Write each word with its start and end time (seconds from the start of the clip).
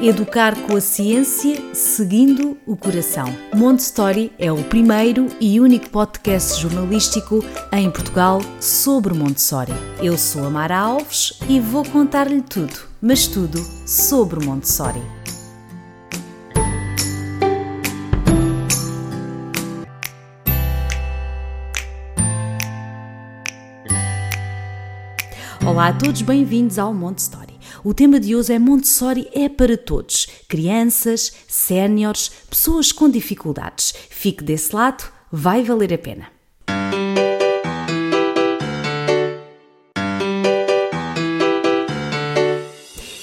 Educar 0.00 0.54
com 0.62 0.76
a 0.76 0.80
ciência, 0.80 1.74
seguindo 1.74 2.56
o 2.64 2.76
coração. 2.76 3.26
Montessori 3.52 4.30
é 4.38 4.52
o 4.52 4.62
primeiro 4.62 5.26
e 5.40 5.58
único 5.58 5.90
podcast 5.90 6.62
jornalístico 6.62 7.44
em 7.72 7.90
Portugal 7.90 8.40
sobre 8.60 9.12
Montessori. 9.12 9.72
Eu 10.00 10.16
sou 10.16 10.46
a 10.46 10.50
Mara 10.50 10.78
Alves 10.78 11.40
e 11.48 11.58
vou 11.58 11.84
contar-lhe 11.84 12.40
tudo, 12.40 12.78
mas 13.02 13.26
tudo 13.26 13.58
sobre 13.84 14.46
Montessori. 14.46 15.02
Olá 25.66 25.88
a 25.88 25.92
todos, 25.92 26.22
bem-vindos 26.22 26.78
ao 26.78 26.94
Montessori. 26.94 27.47
O 27.88 27.94
tema 27.94 28.20
de 28.20 28.36
hoje 28.36 28.52
é 28.52 28.58
Montessori 28.58 29.30
é 29.32 29.48
para 29.48 29.74
todos: 29.74 30.26
crianças, 30.46 31.32
séniores, 31.48 32.28
pessoas 32.50 32.92
com 32.92 33.08
dificuldades. 33.08 33.94
Fique 34.10 34.44
desse 34.44 34.76
lado, 34.76 35.10
vai 35.32 35.62
valer 35.62 35.94
a 35.94 35.96
pena. 35.96 36.30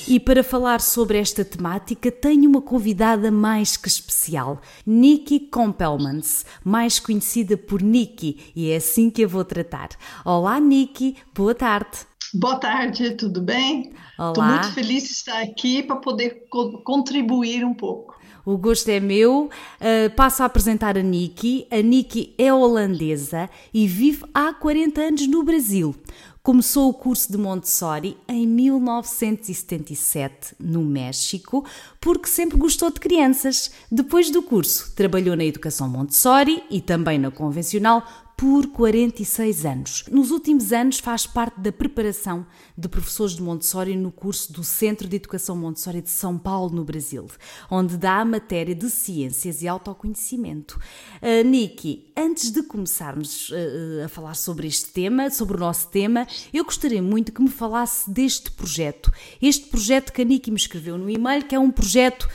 E 0.08 0.20
para 0.20 0.44
falar 0.44 0.82
sobre 0.82 1.20
esta 1.20 1.46
temática, 1.46 2.12
tenho 2.12 2.50
uma 2.50 2.62
convidada 2.62 3.30
mais 3.30 3.77
que 3.77 3.88
especial, 3.88 4.60
Nikki 4.84 5.41
Compelmans, 5.41 6.44
mais 6.63 7.00
conhecida 7.00 7.55
por 7.55 7.84
Nikki, 7.84 8.52
e 8.55 8.72
é 8.72 8.77
assim 8.77 9.12
que 9.12 9.24
a 9.24 9.27
vou 9.27 9.46
tratar. 9.46 9.90
Olá, 10.26 10.60
Nikki, 10.60 11.18
boa 11.36 11.54
tarde. 11.54 12.15
Boa 12.38 12.58
tarde, 12.58 13.12
tudo 13.12 13.41
bem? 13.41 13.94
Estou 14.12 14.44
muito 14.44 14.74
feliz 14.74 15.04
de 15.04 15.12
estar 15.12 15.41
aqui 15.41 15.82
para 15.82 15.96
poder 15.96 16.48
co 16.50 16.84
contribuir 16.84 17.64
um 17.64 17.74
pouco. 17.74 18.20
O 18.46 18.58
gosto 18.58 18.90
é 18.90 19.00
meu. 19.00 19.50
Uh, 19.80 20.14
passo 20.18 20.44
a 20.44 20.46
apresentar 20.46 20.98
a 20.98 21.02
Niki. 21.02 21.66
A 21.72 21.82
Niki 21.82 22.36
é 22.38 22.54
holandesa 22.54 23.50
e 23.74 23.88
vive 23.88 24.26
há 24.34 24.54
40 24.54 25.02
anos 25.02 25.26
no 25.27 25.44
Brasil. 25.44 25.96
Começou 26.44 26.90
o 26.90 26.94
curso 26.94 27.32
de 27.32 27.38
Montessori 27.38 28.18
em 28.27 28.46
1977 28.46 30.55
no 30.60 30.84
México, 30.84 31.66
porque 31.99 32.27
sempre 32.27 32.58
gostou 32.58 32.92
de 32.92 32.99
crianças. 32.99 33.72
Depois 33.90 34.30
do 34.30 34.44
curso, 34.44 34.94
trabalhou 34.94 35.38
na 35.38 35.46
educação 35.46 35.90
Montessori 35.90 36.62
e 36.70 36.82
também 36.82 37.18
na 37.18 37.32
convencional 37.32 38.04
por 38.38 38.68
46 38.68 39.66
anos. 39.66 40.05
Nos 40.12 40.30
últimos 40.30 40.74
anos 40.74 41.00
faz 41.00 41.26
parte 41.26 41.60
da 41.60 41.72
preparação 41.72 42.46
de 42.77 42.90
professores 42.90 43.34
de 43.34 43.42
Montessori 43.42 43.96
no 43.96 44.12
curso 44.12 44.52
do 44.52 44.64
Centro 44.64 45.08
de 45.08 45.16
Educação 45.16 45.55
Montessori 45.55 46.02
de 46.02 46.10
São 46.10 46.38
Paulo, 46.38 46.70
no 46.76 46.84
Brasil, 46.84 47.27
onde 47.72 47.96
dá 47.96 48.18
a 48.20 48.26
matéria 48.26 48.76
de 48.76 48.90
ciências 48.90 49.62
e 49.62 49.68
autoconhecimento. 49.68 50.77
Uh, 51.22 51.48
Niki, 51.48 52.12
antes 52.16 52.52
de 52.52 52.62
começarmos 52.64 53.50
uh, 53.52 54.05
a 54.05 54.10
falar 54.10 54.36
sobre 54.36 54.68
este 54.68 54.88
tema, 54.88 55.30
sobre 55.30 55.55
o 55.55 55.60
nosso 55.60 55.88
tema, 55.88 56.27
eu 56.54 56.66
gostaria 56.66 57.02
muito 57.02 57.32
que 57.32 57.42
me 57.42 57.49
falasse 57.49 58.10
deste 58.10 58.52
projeto. 58.52 59.14
Este 59.42 59.68
projeto 59.68 60.12
que 60.12 60.22
a 60.22 60.26
Niki 60.26 60.52
me 60.52 60.58
escreveu 60.58 60.98
no 60.98 61.10
e-mail, 61.10 61.46
que 61.46 61.55
é 61.55 61.60
um 61.60 61.72
projeto 61.72 62.27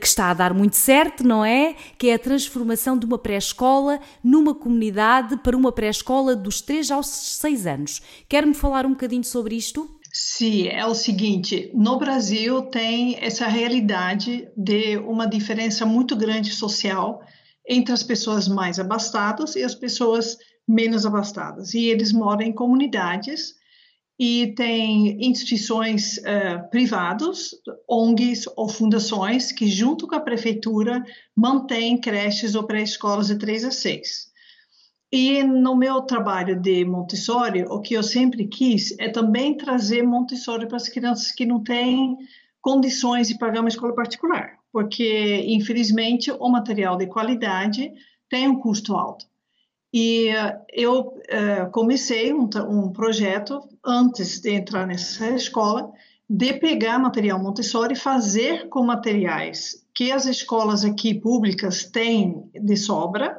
que 0.00 0.06
está 0.06 0.30
a 0.30 0.34
dar 0.34 0.52
muito 0.52 0.76
certo, 0.76 1.26
não 1.26 1.44
é? 1.44 1.74
Que 1.96 2.08
é 2.08 2.14
a 2.14 2.18
transformação 2.18 2.98
de 2.98 3.06
uma 3.06 3.18
pré-escola 3.18 3.98
numa 4.22 4.54
comunidade 4.54 5.36
para 5.38 5.56
uma 5.56 5.72
pré-escola 5.72 6.36
dos 6.36 6.60
3 6.60 6.90
aos 6.90 7.06
6 7.06 7.66
anos. 7.66 8.02
Quer-me 8.28 8.54
falar 8.54 8.84
um 8.84 8.90
bocadinho 8.90 9.24
sobre 9.24 9.56
isto? 9.56 9.88
Sim, 10.12 10.68
é 10.68 10.84
o 10.84 10.94
seguinte: 10.94 11.70
no 11.74 11.98
Brasil 11.98 12.62
tem 12.62 13.16
essa 13.18 13.46
realidade 13.46 14.46
de 14.54 14.98
uma 14.98 15.26
diferença 15.26 15.86
muito 15.86 16.14
grande 16.14 16.52
social 16.52 17.22
entre 17.66 17.94
as 17.94 18.02
pessoas 18.02 18.46
mais 18.46 18.78
abastadas 18.78 19.56
e 19.56 19.62
as 19.62 19.74
pessoas 19.74 20.36
menos 20.68 21.06
abastadas. 21.06 21.72
E 21.72 21.86
eles 21.86 22.12
moram 22.12 22.42
em 22.42 22.52
comunidades 22.52 23.54
e 24.24 24.54
tem 24.54 25.18
instituições 25.20 26.18
uh, 26.18 26.70
privadas, 26.70 27.50
ONGs 27.90 28.44
ou 28.54 28.68
fundações 28.68 29.50
que, 29.50 29.66
junto 29.66 30.06
com 30.06 30.14
a 30.14 30.20
prefeitura, 30.20 31.04
mantêm 31.34 32.00
creches 32.00 32.54
ou 32.54 32.62
pré-escolas 32.62 33.26
de 33.26 33.36
3 33.36 33.64
a 33.64 33.70
6. 33.72 34.30
E 35.10 35.42
no 35.42 35.74
meu 35.74 36.02
trabalho 36.02 36.54
de 36.54 36.84
Montessori, 36.84 37.64
o 37.64 37.80
que 37.80 37.94
eu 37.94 38.02
sempre 38.04 38.46
quis 38.46 38.96
é 39.00 39.08
também 39.08 39.56
trazer 39.56 40.04
Montessori 40.04 40.68
para 40.68 40.76
as 40.76 40.88
crianças 40.88 41.32
que 41.32 41.44
não 41.44 41.60
têm 41.60 42.16
condições 42.60 43.26
de 43.26 43.36
pagar 43.36 43.58
uma 43.58 43.68
escola 43.68 43.92
particular, 43.92 44.52
porque, 44.72 45.44
infelizmente, 45.48 46.30
o 46.30 46.48
material 46.48 46.96
de 46.96 47.08
qualidade 47.08 47.92
tem 48.30 48.46
um 48.46 48.60
custo 48.60 48.94
alto. 48.94 49.31
E 49.92 50.28
eu 50.72 51.00
uh, 51.08 51.70
comecei 51.70 52.32
um, 52.32 52.48
um, 52.68 52.92
projeto, 52.92 53.60
antes 53.84 54.40
de 54.40 54.50
entrar 54.50 54.86
nessa 54.86 55.28
escola, 55.30 55.92
de 56.28 56.54
pegar 56.54 56.98
material 56.98 57.38
Montessori 57.38 57.92
e 57.92 57.98
fazer 57.98 58.68
com 58.70 58.82
materiais 58.82 59.86
que 59.94 60.10
as 60.10 60.24
escolas 60.24 60.82
aqui 60.84 61.12
públicas 61.12 61.84
têm 61.84 62.50
de 62.54 62.76
sobra, 62.76 63.38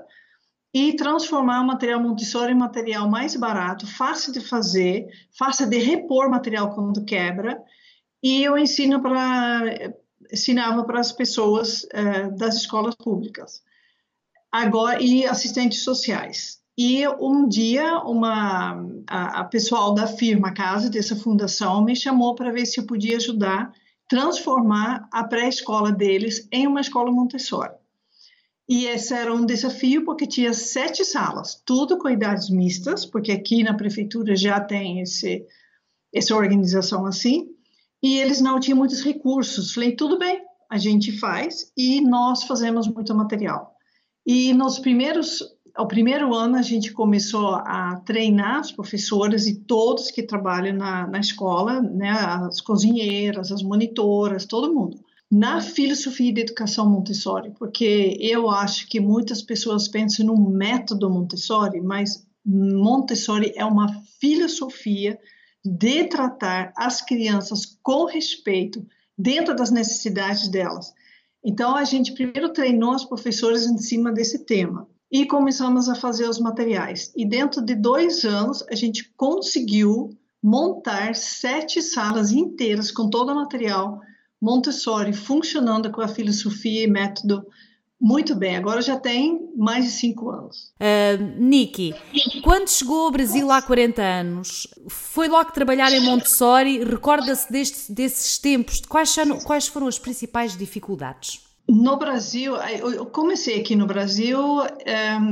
e 0.72 0.96
transformar 0.96 1.62
o 1.62 1.68
material 1.68 2.00
Montessori 2.00 2.52
em 2.52 2.58
material 2.58 3.10
mais 3.10 3.36
barato, 3.36 3.86
fácil 3.86 4.34
de 4.34 4.40
fazer, 4.40 5.08
fácil 5.38 5.70
de 5.70 5.78
repor 5.78 6.30
material 6.30 6.74
quando 6.74 7.06
quebra, 7.06 7.62
e 8.22 8.44
eu 8.44 8.58
ensino 8.58 9.02
para 9.02 9.94
ensinava 10.32 10.84
para 10.86 11.00
as 11.00 11.12
pessoas 11.12 11.84
uh, 11.84 12.36
das 12.38 12.56
escolas 12.56 12.96
públicas 12.96 13.62
agora 14.54 15.02
e 15.02 15.26
assistentes 15.26 15.84
sociais. 15.84 16.62
E 16.78 17.08
um 17.20 17.48
dia 17.48 18.00
uma 18.00 18.88
a, 19.08 19.42
a 19.42 19.44
pessoal 19.44 19.94
da 19.94 20.08
firma 20.08 20.54
casa 20.54 20.90
dessa 20.90 21.16
fundação 21.16 21.84
me 21.84 21.96
chamou 21.96 22.36
para 22.36 22.52
ver 22.52 22.66
se 22.66 22.80
eu 22.80 22.86
podia 22.86 23.18
ajudar 23.18 23.74
transformar 24.08 25.08
a 25.12 25.24
pré-escola 25.24 25.92
deles 25.92 26.48
em 26.52 26.68
uma 26.68 26.82
escola 26.82 27.12
Montessori. 27.12 27.74
E 28.70 28.86
esse 28.86 29.14
era 29.14 29.34
um 29.34 29.46
desafio 29.46 30.06
porque 30.06 30.28
tinha 30.28 30.54
sete 30.54 31.04
salas, 31.04 31.62
tudo 31.66 31.98
com 31.98 32.10
idades 32.10 32.50
mistas, 32.50 33.06
porque 33.06 33.32
aqui 33.32 33.64
na 33.64 33.74
prefeitura 33.74 34.36
já 34.36 34.60
tem 34.60 35.00
esse, 35.00 35.46
essa 36.14 36.36
organização 36.36 37.06
assim, 37.06 37.50
e 38.02 38.20
eles 38.20 38.40
não 38.40 38.60
tinham 38.60 38.78
muitos 38.78 39.02
recursos. 39.02 39.74
Falei, 39.74 39.96
tudo 39.96 40.20
bem, 40.20 40.42
a 40.70 40.78
gente 40.78 41.12
faz 41.18 41.72
e 41.76 42.00
nós 42.00 42.44
fazemos 42.44 42.88
muito 42.88 43.16
material. 43.16 43.73
E 44.26 44.54
nos 44.54 44.80
primeiros, 44.80 45.44
o 45.78 45.86
primeiro 45.86 46.34
ano 46.34 46.56
a 46.56 46.62
gente 46.62 46.94
começou 46.94 47.56
a 47.56 48.02
treinar 48.06 48.62
os 48.62 48.72
professores 48.72 49.48
e 49.48 49.56
todos 49.56 50.12
que 50.12 50.24
trabalham 50.24 50.76
na, 50.76 51.08
na 51.08 51.20
escola, 51.20 51.82
né, 51.82 52.10
as 52.10 52.62
cozinheiras, 52.62 53.52
as 53.52 53.62
monitoras, 53.62 54.46
todo 54.46 54.74
mundo 54.74 55.00
na 55.34 55.60
filosofia 55.62 56.32
de 56.32 56.42
educação 56.42 56.88
Montessori, 56.88 57.50
porque 57.58 58.16
eu 58.22 58.52
acho 58.52 58.88
que 58.88 59.00
muitas 59.00 59.42
pessoas 59.42 59.88
pensam 59.88 60.28
no 60.28 60.36
método 60.38 61.10
Montessori, 61.10 61.82
mas 61.82 62.24
Montessori 62.46 63.52
é 63.56 63.66
uma 63.66 63.88
filosofia 64.22 65.18
de 65.66 66.04
tratar 66.04 66.72
as 66.78 67.02
crianças 67.02 67.66
com 67.82 68.06
respeito 68.06 68.86
dentro 69.18 69.56
das 69.56 69.72
necessidades 69.72 70.48
delas. 70.50 70.94
Então 71.44 71.76
a 71.76 71.84
gente 71.84 72.14
primeiro 72.14 72.54
treinou 72.54 72.96
os 72.96 73.04
professores 73.04 73.66
em 73.66 73.78
cima 73.78 74.12
desse 74.12 74.46
tema 74.46 74.88
e 75.12 75.26
começamos 75.26 75.90
a 75.90 75.96
fazer 75.96 76.28
os 76.28 76.40
materiais. 76.40 77.12
E 77.16 77.28
dentro 77.28 77.62
de 77.62 77.76
dois 77.76 78.24
anos 78.24 78.64
a 78.70 78.76
gente 78.76 79.14
conseguiu 79.16 80.10
montar 80.42 81.16
sete 81.16 81.82
salas 81.82 82.32
inteiras 82.32 82.92
com 82.92 83.10
todo 83.10 83.32
o 83.32 83.36
material 83.36 84.02
Montessori 84.42 85.14
funcionando 85.14 85.90
com 85.92 86.02
a 86.02 86.08
filosofia 86.08 86.84
e 86.84 86.88
método 86.88 87.46
muito 88.04 88.36
bem. 88.36 88.58
Agora 88.58 88.82
já 88.82 89.00
tem 89.00 89.50
mais 89.56 89.86
de 89.86 89.92
cinco 89.92 90.30
anos. 90.30 90.74
Uh, 90.78 91.42
Niki, 91.42 91.96
quando 92.44 92.68
chegou 92.68 93.06
ao 93.06 93.12
Brasil 93.12 93.50
há 93.50 93.62
40 93.62 94.02
anos, 94.02 94.68
foi 94.90 95.30
logo 95.30 95.54
trabalhar 95.54 95.90
em 95.94 96.02
Montessori? 96.02 96.84
Recorda-se 96.84 97.50
desses 97.50 98.38
tempos? 98.38 98.82
Quais, 98.82 99.16
quais 99.46 99.68
foram 99.70 99.88
as 99.88 99.98
principais 99.98 100.58
dificuldades? 100.58 101.40
No 101.70 101.96
Brasil, 101.96 102.58
eu 102.58 103.06
comecei 103.06 103.62
aqui 103.62 103.74
no 103.74 103.88
Brasil, 103.88 104.38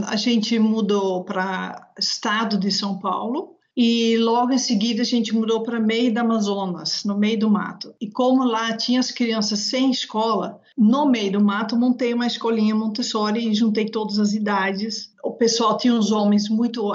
a 0.08 0.16
gente 0.16 0.58
mudou 0.58 1.26
para 1.26 1.92
estado 2.00 2.58
de 2.58 2.72
São 2.72 2.98
Paulo, 2.98 3.58
e 3.76 4.16
logo 4.18 4.54
em 4.54 4.58
seguida 4.58 5.02
a 5.02 5.06
gente 5.06 5.36
mudou 5.36 5.62
para 5.62 5.78
meio 5.78 6.14
do 6.14 6.20
Amazonas, 6.20 7.04
no 7.04 7.18
meio 7.18 7.38
do 7.38 7.50
mato. 7.50 7.94
E 8.00 8.10
como 8.10 8.46
lá 8.46 8.78
tinha 8.78 9.02
as 9.02 9.12
crianças 9.12 9.60
sem 9.60 9.92
escola, 9.92 10.61
No 10.78 11.06
meio 11.06 11.34
do 11.34 11.44
mato, 11.44 11.78
montei 11.78 12.14
uma 12.14 12.28
escolinha 12.28 12.74
Montessori 12.74 13.48
e 13.48 13.54
juntei 13.54 13.86
todas 13.86 14.18
as 14.20 14.34
idades. 14.34 15.12
O 15.24 15.32
pessoal 15.32 15.78
tinha 15.78 15.94
uns 15.94 16.12
homens 16.12 16.50
muito 16.50 16.92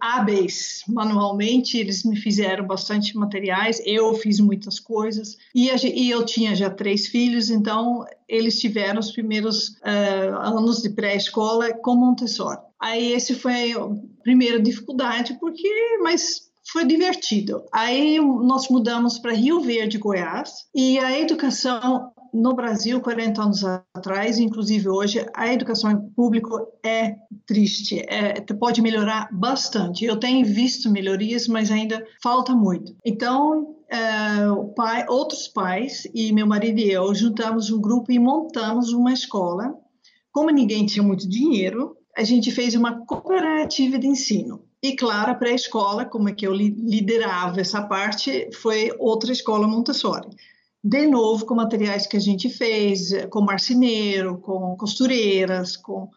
hábeis 0.00 0.82
manualmente, 0.88 1.78
eles 1.78 2.04
me 2.04 2.16
fizeram 2.16 2.66
bastante 2.66 3.16
materiais, 3.16 3.82
eu 3.84 4.14
fiz 4.14 4.38
muitas 4.38 4.78
coisas. 4.78 5.36
E, 5.54 5.70
a, 5.70 5.76
e 5.82 6.10
eu 6.10 6.24
tinha 6.24 6.54
já 6.54 6.70
três 6.70 7.06
filhos, 7.06 7.50
então 7.50 8.04
eles 8.28 8.60
tiveram 8.60 9.00
os 9.00 9.10
primeiros 9.10 9.70
uh, 9.78 10.36
anos 10.42 10.82
de 10.82 10.90
pré-escola 10.90 11.72
com 11.74 11.96
Montessori. 11.96 12.60
Aí 12.80 13.12
esse 13.12 13.34
foi 13.34 13.72
a 13.72 13.88
primeira 14.22 14.60
dificuldade, 14.60 15.38
porque 15.40 15.68
mas 16.02 16.46
foi 16.70 16.84
divertido. 16.84 17.64
Aí 17.72 18.18
nós 18.18 18.68
mudamos 18.68 19.18
para 19.18 19.32
Rio 19.32 19.60
Verde, 19.60 19.98
Goiás, 19.98 20.66
e 20.74 20.98
a 20.98 21.18
educação 21.18 22.12
no 22.36 22.54
Brasil, 22.54 23.00
40 23.00 23.42
anos 23.42 23.64
atrás, 23.64 24.38
inclusive 24.38 24.88
hoje, 24.88 25.26
a 25.34 25.52
educação 25.52 26.10
pública 26.14 26.48
é 26.84 27.16
triste, 27.46 27.98
é, 28.06 28.40
pode 28.54 28.82
melhorar 28.82 29.28
bastante. 29.32 30.04
Eu 30.04 30.16
tenho 30.18 30.44
visto 30.44 30.90
melhorias, 30.90 31.48
mas 31.48 31.70
ainda 31.70 32.04
falta 32.22 32.54
muito. 32.54 32.94
Então, 33.04 33.76
é, 33.90 33.96
pai, 34.76 35.06
outros 35.08 35.48
pais 35.48 36.06
e 36.14 36.32
meu 36.32 36.46
marido 36.46 36.78
e 36.78 36.90
eu 36.90 37.14
juntamos 37.14 37.70
um 37.70 37.80
grupo 37.80 38.12
e 38.12 38.18
montamos 38.18 38.92
uma 38.92 39.12
escola. 39.12 39.74
Como 40.30 40.50
ninguém 40.50 40.84
tinha 40.84 41.02
muito 41.02 41.26
dinheiro, 41.28 41.96
a 42.16 42.22
gente 42.22 42.50
fez 42.52 42.74
uma 42.74 43.04
cooperativa 43.06 43.98
de 43.98 44.06
ensino. 44.06 44.62
E, 44.82 44.94
claro, 44.94 45.32
a 45.32 45.34
pré-escola, 45.34 46.04
como 46.04 46.28
é 46.28 46.32
que 46.32 46.46
eu 46.46 46.52
liderava 46.52 47.60
essa 47.60 47.82
parte, 47.82 48.50
foi 48.52 48.90
outra 48.98 49.32
escola 49.32 49.66
Montessori. 49.66 50.28
De 50.88 51.04
novo, 51.04 51.44
com 51.44 51.56
materiais 51.56 52.06
que 52.06 52.16
a 52.16 52.20
gente 52.20 52.48
fez, 52.48 53.10
com 53.28 53.40
marceneiro, 53.40 54.38
com 54.38 54.76
costureiras, 54.76 55.76
com, 55.76 56.08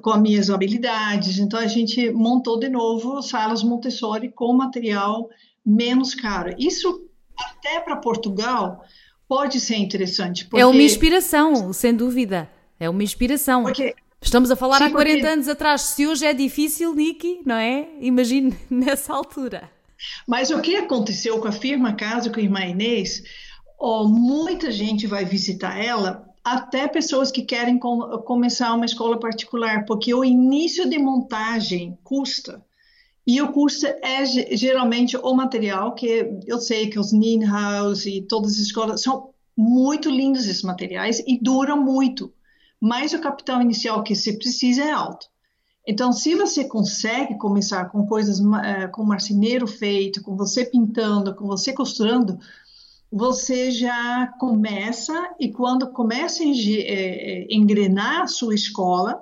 com 0.00 0.10
as 0.10 0.22
minhas 0.22 0.48
habilidades. 0.48 1.38
Então, 1.38 1.60
a 1.60 1.66
gente 1.66 2.10
montou 2.10 2.58
de 2.58 2.70
novo 2.70 3.20
salas 3.20 3.62
Montessori 3.62 4.30
com 4.30 4.54
material 4.54 5.28
menos 5.66 6.14
caro. 6.14 6.54
Isso, 6.58 7.06
até 7.38 7.78
para 7.78 7.96
Portugal, 7.96 8.82
pode 9.28 9.60
ser 9.60 9.76
interessante. 9.76 10.46
Porque... 10.46 10.62
É 10.62 10.64
uma 10.64 10.82
inspiração, 10.82 11.70
sem 11.70 11.94
dúvida. 11.94 12.48
É 12.78 12.88
uma 12.88 13.02
inspiração. 13.02 13.64
Porque 13.64 13.94
Estamos 14.22 14.50
a 14.50 14.56
falar 14.56 14.78
Sim, 14.78 14.84
há 14.84 14.90
40 14.90 15.18
porque... 15.18 15.32
anos 15.32 15.48
atrás. 15.48 15.82
Se 15.82 16.06
hoje 16.06 16.24
é 16.24 16.32
difícil, 16.32 16.94
Niki, 16.94 17.40
não 17.44 17.56
é? 17.56 17.86
Imagine 18.00 18.56
nessa 18.70 19.12
altura. 19.12 19.70
Mas 20.26 20.50
o 20.50 20.60
que 20.62 20.76
aconteceu 20.76 21.38
com 21.38 21.48
a 21.48 21.52
firma 21.52 21.92
Casa, 21.92 22.30
com 22.30 22.40
a 22.40 22.42
irmã 22.42 22.60
Inês, 22.60 23.22
oh, 23.80 24.08
muita 24.08 24.70
gente 24.70 25.06
vai 25.06 25.24
visitar 25.24 25.82
ela, 25.82 26.28
até 26.44 26.86
pessoas 26.86 27.30
que 27.30 27.42
querem 27.42 27.78
com, 27.78 28.00
começar 28.18 28.74
uma 28.74 28.84
escola 28.84 29.18
particular, 29.18 29.84
porque 29.84 30.12
o 30.14 30.24
início 30.24 30.88
de 30.88 30.98
montagem 30.98 31.98
custa. 32.04 32.64
E 33.26 33.40
o 33.42 33.52
custo 33.52 33.86
é 33.86 34.24
geralmente 34.24 35.16
o 35.16 35.34
material, 35.34 35.94
que 35.94 36.40
eu 36.46 36.58
sei 36.58 36.88
que 36.88 36.98
os 36.98 37.12
Ninhaus 37.12 38.06
e 38.06 38.22
todas 38.22 38.52
as 38.52 38.58
escolas 38.58 39.02
são 39.02 39.30
muito 39.56 40.10
lindos 40.10 40.46
esses 40.46 40.62
materiais 40.62 41.22
e 41.26 41.38
duram 41.40 41.76
muito 41.82 42.32
mas 42.80 43.12
o 43.12 43.20
capital 43.20 43.60
inicial 43.60 44.02
que 44.02 44.16
se 44.16 44.38
precisa 44.38 44.82
é 44.82 44.90
alto. 44.90 45.26
Então, 45.86 46.12
se 46.12 46.34
você 46.34 46.64
consegue 46.64 47.36
começar 47.36 47.86
com 47.86 48.06
coisas 48.06 48.40
é, 48.64 48.86
com 48.86 49.02
marceneiro 49.02 49.66
feito, 49.66 50.22
com 50.22 50.36
você 50.36 50.64
pintando, 50.64 51.34
com 51.34 51.46
você 51.46 51.72
costurando, 51.72 52.38
você 53.12 53.70
já 53.70 54.28
começa 54.38 55.30
e 55.38 55.50
quando 55.50 55.90
começa 55.90 56.42
a 56.44 56.46
é, 56.46 56.50
é, 56.50 57.46
engrenar 57.50 58.22
a 58.22 58.26
sua 58.26 58.54
escola, 58.54 59.20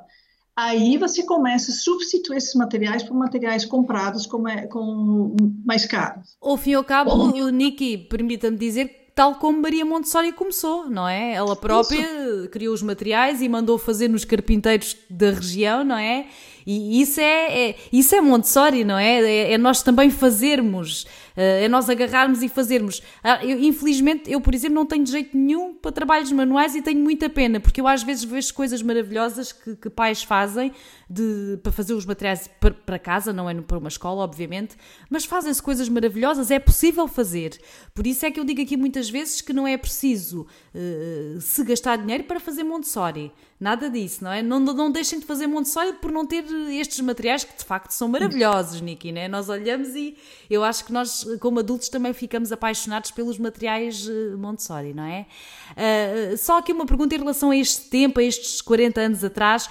aí 0.54 0.98
você 0.98 1.22
começa 1.22 1.70
a 1.70 1.74
substituir 1.74 2.36
esses 2.36 2.54
materiais 2.54 3.02
por 3.02 3.14
materiais 3.16 3.64
comprados 3.64 4.26
com, 4.26 4.42
com 4.70 5.36
mais 5.64 5.86
caros. 5.86 6.36
Ao 6.40 6.56
fim 6.56 6.70
e 6.70 6.74
ao 6.74 6.84
cabo, 6.84 7.12
o 7.12 7.48
Niki, 7.48 7.96
permita-me 7.96 8.58
dizer 8.58 8.98
tal 9.18 9.34
como 9.34 9.60
Maria 9.60 9.84
Montessori 9.84 10.30
começou, 10.30 10.88
não 10.88 11.08
é? 11.08 11.32
Ela 11.32 11.56
própria 11.56 11.98
isso. 11.98 12.48
criou 12.50 12.72
os 12.72 12.82
materiais 12.82 13.42
e 13.42 13.48
mandou 13.48 13.76
fazer 13.76 14.06
nos 14.06 14.24
carpinteiros 14.24 14.96
da 15.10 15.32
região, 15.32 15.82
não 15.82 15.98
é? 15.98 16.26
E 16.64 17.00
isso 17.00 17.18
é, 17.20 17.70
é 17.70 17.76
isso 17.92 18.14
é 18.14 18.20
Montessori, 18.20 18.84
não 18.84 18.96
é? 18.96 19.20
é? 19.20 19.52
é? 19.54 19.58
nós 19.58 19.82
também 19.82 20.08
fazermos, 20.08 21.04
é 21.40 21.68
nós 21.68 21.88
agarrarmos 21.88 22.42
e 22.42 22.48
fazermos. 22.48 23.02
Ah, 23.22 23.44
eu, 23.44 23.58
infelizmente, 23.60 24.30
eu, 24.30 24.40
por 24.40 24.54
exemplo, 24.54 24.74
não 24.74 24.86
tenho 24.86 25.06
jeito 25.06 25.36
nenhum 25.36 25.74
para 25.74 25.92
trabalhos 25.92 26.32
manuais 26.32 26.74
e 26.74 26.82
tenho 26.82 27.00
muita 27.00 27.30
pena, 27.30 27.60
porque 27.60 27.80
eu 27.80 27.86
às 27.86 28.02
vezes 28.02 28.24
vejo 28.24 28.52
coisas 28.52 28.82
maravilhosas 28.82 29.52
que, 29.52 29.76
que 29.76 29.88
pais 29.88 30.22
fazem 30.22 30.72
de, 31.08 31.58
para 31.62 31.72
fazer 31.72 31.94
os 31.94 32.04
materiais 32.04 32.50
para, 32.84 32.98
casa, 32.98 33.32
não 33.32 33.48
é 33.48 33.54
para 33.54 33.78
uma 33.78 33.88
escola, 33.88 34.22
obviamente, 34.22 34.76
mas 35.08 35.24
fazem-se 35.24 35.62
coisas 35.62 35.88
maravilhosas, 35.88 36.50
é 36.50 36.58
possível 36.58 37.08
fazer. 37.08 37.58
Por 37.94 38.06
isso 38.06 38.26
é 38.26 38.30
que 38.30 38.38
eu 38.38 38.44
digo 38.44 38.60
aqui 38.60 38.76
muitas 38.76 39.08
vezes 39.08 39.40
que 39.40 39.52
não 39.52 39.66
é 39.66 39.76
preciso 39.76 40.46
uh, 40.74 41.40
se 41.40 41.64
gastar 41.64 41.96
dinheiro 41.96 42.24
para 42.24 42.38
fazer 42.38 42.62
Montessori. 42.62 43.32
Nada 43.60 43.90
disso, 43.90 44.22
não 44.22 44.30
é? 44.30 44.40
Não, 44.40 44.60
não 44.60 44.90
deixem 44.90 45.18
de 45.18 45.24
fazer 45.24 45.48
Montessori 45.48 45.94
por 45.94 46.12
não 46.12 46.24
ter 46.24 46.44
estes 46.70 47.00
materiais 47.00 47.42
que 47.42 47.56
de 47.56 47.64
facto 47.64 47.90
são 47.90 48.06
maravilhosos, 48.06 48.80
Niki, 48.80 49.10
né? 49.10 49.26
Nós 49.26 49.48
olhamos 49.48 49.96
e 49.96 50.16
eu 50.48 50.62
acho 50.62 50.84
que 50.84 50.92
nós, 50.92 51.26
como 51.40 51.58
adultos, 51.58 51.88
também 51.88 52.12
ficamos 52.12 52.52
apaixonados 52.52 53.10
pelos 53.10 53.36
materiais 53.36 54.08
eh, 54.08 54.36
Montessori, 54.36 54.94
não 54.94 55.02
é? 55.02 55.26
Uh, 55.72 56.36
só 56.36 56.58
aqui 56.58 56.72
uma 56.72 56.86
pergunta 56.86 57.16
em 57.16 57.18
relação 57.18 57.50
a 57.50 57.56
este 57.56 57.88
tempo, 57.88 58.20
a 58.20 58.22
estes 58.22 58.60
40 58.60 59.00
anos 59.00 59.24
atrás. 59.24 59.68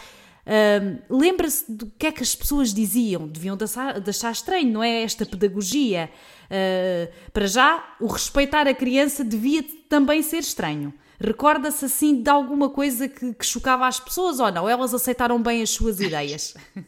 Lembra-se 1.10 1.70
do 1.72 1.88
que 1.98 2.08
é 2.08 2.12
que 2.12 2.24
as 2.24 2.36
pessoas 2.36 2.74
diziam? 2.74 3.28
Deviam 3.28 3.58
deixar, 3.58 4.00
deixar 4.00 4.32
estranho, 4.32 4.72
não 4.72 4.84
é? 4.84 5.04
Esta 5.04 5.26
pedagogia. 5.26 6.10
Uh, 6.46 7.12
para 7.32 7.48
já, 7.48 7.96
o 8.00 8.08
respeitar 8.08 8.68
a 8.68 8.74
criança 8.74 9.24
devia 9.24 9.64
também 9.90 10.22
ser 10.22 10.40
estranho. 10.40 10.94
Recorda-se 11.20 11.84
assim 11.86 12.22
de 12.22 12.30
alguma 12.30 12.70
coisa 12.70 13.08
que, 13.10 13.34
que 13.34 13.46
chocava 13.46 13.88
as 13.88 14.00
pessoas 14.00 14.40
ou 14.40 14.52
não? 14.52 14.70
Elas 14.70 14.94
aceitaram 14.94 15.42
bem 15.42 15.62
as 15.62 15.72
suas 15.72 16.00
ideias? 16.00 16.54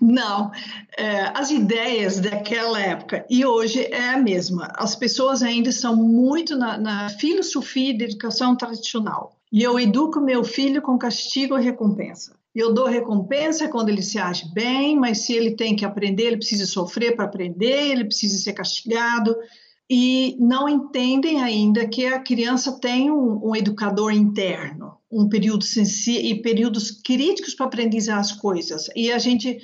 Não, 0.00 0.50
é, 0.96 1.32
as 1.34 1.50
ideias 1.50 2.20
daquela 2.20 2.80
época 2.80 3.26
e 3.28 3.44
hoje 3.44 3.84
é 3.84 4.10
a 4.10 4.16
mesma. 4.16 4.72
As 4.76 4.94
pessoas 4.94 5.42
ainda 5.42 5.72
são 5.72 5.96
muito 5.96 6.56
na, 6.56 6.78
na 6.78 7.08
filosofia 7.08 7.96
de 7.96 8.04
educação 8.04 8.56
tradicional. 8.56 9.37
E 9.52 9.62
eu 9.62 9.78
educo 9.78 10.20
meu 10.20 10.44
filho 10.44 10.82
com 10.82 10.98
castigo 10.98 11.58
e 11.58 11.62
recompensa. 11.62 12.36
Eu 12.54 12.72
dou 12.74 12.86
recompensa 12.86 13.68
quando 13.68 13.88
ele 13.88 14.02
se 14.02 14.18
age 14.18 14.52
bem, 14.52 14.96
mas 14.96 15.20
se 15.20 15.32
ele 15.32 15.54
tem 15.54 15.76
que 15.76 15.84
aprender, 15.84 16.24
ele 16.24 16.36
precisa 16.38 16.66
sofrer 16.66 17.14
para 17.14 17.24
aprender, 17.24 17.90
ele 17.90 18.04
precisa 18.04 18.36
ser 18.38 18.52
castigado 18.52 19.36
e 19.90 20.36
não 20.38 20.68
entendem 20.68 21.40
ainda 21.42 21.86
que 21.88 22.04
a 22.06 22.18
criança 22.18 22.78
tem 22.78 23.10
um, 23.10 23.48
um 23.48 23.56
educador 23.56 24.12
interno, 24.12 24.98
um 25.10 25.28
período 25.28 25.64
sensível 25.64 26.22
e 26.22 26.42
períodos 26.42 26.90
críticos 26.90 27.54
para 27.54 27.66
aprendizar 27.66 28.18
as 28.18 28.32
coisas. 28.32 28.88
E 28.94 29.10
a 29.10 29.18
gente 29.18 29.58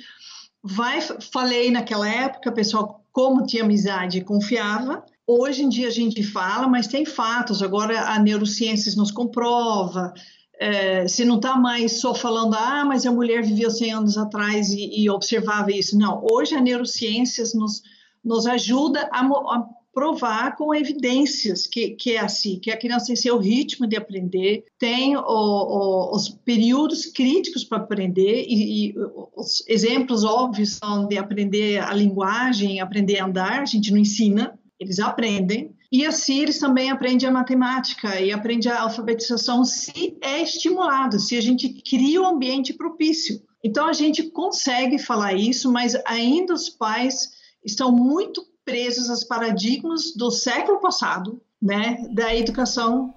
vai, 0.63 0.99
falei 1.31 1.69
naquela 1.69 2.09
época, 2.09 2.51
pessoal, 2.51 3.05
como 3.11 3.45
tinha 3.45 3.63
amizade, 3.63 4.21
confiava. 4.21 5.05
Hoje 5.27 5.63
em 5.63 5.69
dia 5.69 5.87
a 5.87 5.91
gente 5.91 6.21
fala, 6.21 6.67
mas 6.67 6.87
tem 6.87 7.05
fatos. 7.05 7.63
Agora 7.63 7.99
a 8.09 8.19
neurociências 8.19 8.95
nos 8.95 9.11
comprova. 9.11 10.13
É, 10.59 11.07
se 11.07 11.25
não 11.25 11.37
está 11.37 11.57
mais 11.57 11.99
só 11.99 12.13
falando, 12.13 12.53
ah, 12.53 12.85
mas 12.85 13.05
a 13.05 13.11
mulher 13.11 13.43
viveu 13.43 13.69
100 13.69 13.93
anos 13.93 14.17
atrás 14.17 14.69
e, 14.69 15.01
e 15.01 15.09
observava 15.09 15.71
isso. 15.71 15.97
Não, 15.97 16.25
hoje 16.31 16.55
a 16.55 16.61
neurociências 16.61 17.53
nos, 17.53 17.81
nos 18.23 18.45
ajuda 18.45 19.09
a, 19.11 19.21
a 19.21 19.65
provar 19.95 20.57
com 20.57 20.75
evidências 20.75 21.65
que, 21.65 21.91
que 21.91 22.11
é 22.11 22.19
assim, 22.19 22.59
que 22.59 22.69
a 22.69 22.77
criança 22.77 23.07
tem 23.07 23.15
seu 23.15 23.37
ritmo 23.37 23.87
de 23.87 23.95
aprender, 23.95 24.65
tem 24.77 25.15
o, 25.15 25.21
o, 25.21 26.13
os 26.13 26.27
períodos 26.27 27.05
críticos 27.05 27.63
para 27.63 27.77
aprender 27.77 28.45
e, 28.45 28.89
e, 28.89 28.95
os 29.35 29.63
exemplos 29.69 30.25
óbvios 30.25 30.73
são 30.73 31.07
de 31.07 31.17
aprender 31.17 31.79
a 31.81 31.93
linguagem, 31.93 32.81
aprender 32.81 33.19
a 33.19 33.25
andar, 33.25 33.61
a 33.61 33.65
gente 33.65 33.89
não 33.89 33.97
ensina, 33.97 34.59
eles 34.79 34.99
aprendem. 34.99 35.75
E 35.91 36.05
assim 36.05 36.41
eles 36.41 36.59
também 36.59 36.89
aprendem 36.89 37.27
a 37.27 37.31
matemática 37.31 38.19
e 38.19 38.31
aprendem 38.31 38.71
a 38.71 38.81
alfabetização 38.81 39.63
se 39.63 40.17
é 40.21 40.41
estimulado, 40.41 41.19
se 41.19 41.37
a 41.37 41.41
gente 41.41 41.69
cria 41.69 42.21
um 42.21 42.27
ambiente 42.27 42.73
propício. 42.73 43.41
Então 43.63 43.87
a 43.87 43.93
gente 43.93 44.23
consegue 44.23 44.99
falar 44.99 45.33
isso, 45.33 45.71
mas 45.71 45.95
ainda 46.05 46.53
os 46.53 46.69
pais 46.69 47.31
estão 47.63 47.91
muito 47.91 48.45
presos 48.63 49.09
aos 49.09 49.23
paradigmas 49.23 50.13
do 50.15 50.29
século 50.29 50.79
passado, 50.79 51.41
né, 51.61 51.97
da 52.13 52.35
educação 52.35 53.13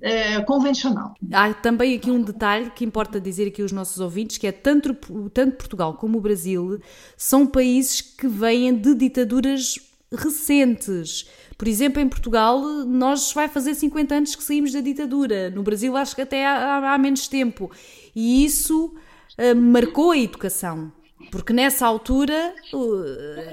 é, 0.00 0.40
convencional. 0.42 1.14
Há 1.32 1.52
também 1.54 1.96
aqui 1.96 2.10
um 2.10 2.22
detalhe 2.22 2.70
que 2.70 2.84
importa 2.84 3.20
dizer 3.20 3.48
aqui 3.48 3.62
aos 3.62 3.72
nossos 3.72 3.98
ouvintes, 4.00 4.38
que 4.38 4.46
é 4.46 4.52
tanto, 4.52 4.94
tanto 5.32 5.56
Portugal 5.56 5.94
como 5.94 6.18
o 6.18 6.20
Brasil 6.20 6.80
são 7.16 7.46
países 7.46 8.00
que 8.00 8.26
vêm 8.26 8.74
de 8.74 8.94
ditaduras 8.94 9.91
recentes. 10.12 11.26
Por 11.56 11.68
exemplo, 11.68 12.00
em 12.00 12.08
Portugal, 12.08 12.60
nós 12.86 13.32
vai 13.32 13.48
fazer 13.48 13.74
50 13.74 14.14
anos 14.14 14.34
que 14.34 14.42
saímos 14.42 14.72
da 14.72 14.80
ditadura. 14.80 15.50
No 15.50 15.62
Brasil, 15.62 15.96
acho 15.96 16.14
que 16.14 16.22
até 16.22 16.46
há, 16.46 16.92
há 16.92 16.98
menos 16.98 17.28
tempo. 17.28 17.70
E 18.14 18.44
isso 18.44 18.94
uh, 19.38 19.56
marcou 19.56 20.10
a 20.10 20.18
educação. 20.18 20.92
Porque 21.30 21.52
nessa 21.52 21.86
altura 21.86 22.54
uh, 22.74 23.04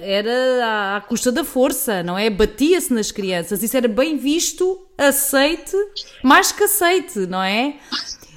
era 0.01 0.98
à 0.98 1.01
custa 1.01 1.32
da 1.32 1.44
força, 1.44 2.01
não 2.01 2.18
é? 2.18 2.30
Batia-se 2.30 2.94
nas 2.94 3.12
crianças. 3.12 3.62
Isso 3.62 3.78
era 3.78 3.88
bem 3.88 4.18
visto, 4.18 4.88
aceite, 4.98 5.78
mais 6.24 6.51
que 6.51 6.63
aceite, 6.63 7.20
não 7.20 7.42
é? 7.42 7.78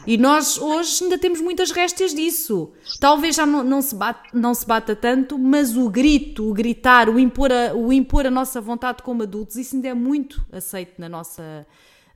E 0.07 0.17
nós 0.17 0.59
hoje 0.59 1.05
ainda 1.05 1.19
temos 1.19 1.41
muitas 1.41 1.71
restas 1.71 2.15
disso. 2.15 2.73
Talvez 2.99 3.37
já 3.37 3.47
não, 3.47 3.63
não, 3.63 3.81
se, 3.81 3.95
bate, 3.95 4.31
não 4.35 4.53
se 4.55 4.67
bata 4.67 4.97
tanto, 4.97 5.39
mas 5.39 5.77
o 5.77 5.89
grito, 5.89 6.49
o 6.49 6.53
gritar, 6.53 7.09
o 7.09 7.19
impor, 7.19 7.53
a, 7.53 7.75
o 7.75 7.93
impor 7.93 8.27
a 8.27 8.31
nossa 8.31 8.61
vontade 8.61 9.03
como 9.03 9.23
adultos, 9.23 9.57
isso 9.57 9.77
ainda 9.77 9.89
é 9.89 9.95
muito 9.95 10.45
aceito 10.53 11.01
na 11.01 11.09
nossa 11.09 11.67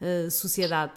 uh, 0.01 0.31
sociedade. 0.31 0.95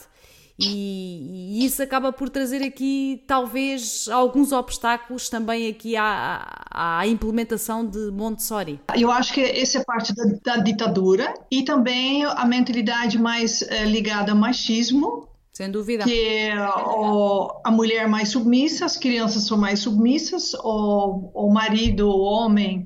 E, 0.62 1.62
e, 1.62 1.66
isso 1.66 1.82
acaba 1.82 2.12
por 2.12 2.28
trazer 2.28 2.62
aqui, 2.62 3.24
talvez, 3.26 4.10
alguns 4.10 4.52
obstáculos 4.52 5.30
também 5.30 5.70
aqui 5.70 5.96
à, 5.96 6.66
à 6.70 7.08
implementação 7.08 7.86
de 7.86 8.12
Montessori. 8.12 8.78
Eu 8.98 9.10
acho 9.10 9.32
que 9.32 9.42
essa 9.42 9.78
é 9.78 9.84
parte 9.86 10.14
da, 10.14 10.26
da 10.44 10.58
ditadura 10.58 11.34
e 11.50 11.64
também 11.64 12.26
a 12.26 12.46
mentalidade 12.46 13.18
mais 13.18 13.62
é, 13.62 13.86
ligada 13.86 14.34
ao 14.34 14.38
machismo 14.38 15.30
sem 15.60 15.70
dúvida. 15.70 16.06
Que 16.06 16.52
o, 16.86 17.52
a 17.66 17.70
mulher 17.70 18.08
mais 18.08 18.30
submissa, 18.30 18.86
as 18.86 18.96
crianças 18.96 19.44
são 19.44 19.58
mais 19.58 19.80
submissas, 19.80 20.54
o, 20.54 21.32
o 21.34 21.52
marido, 21.52 22.08
o 22.08 22.22
homem, 22.22 22.86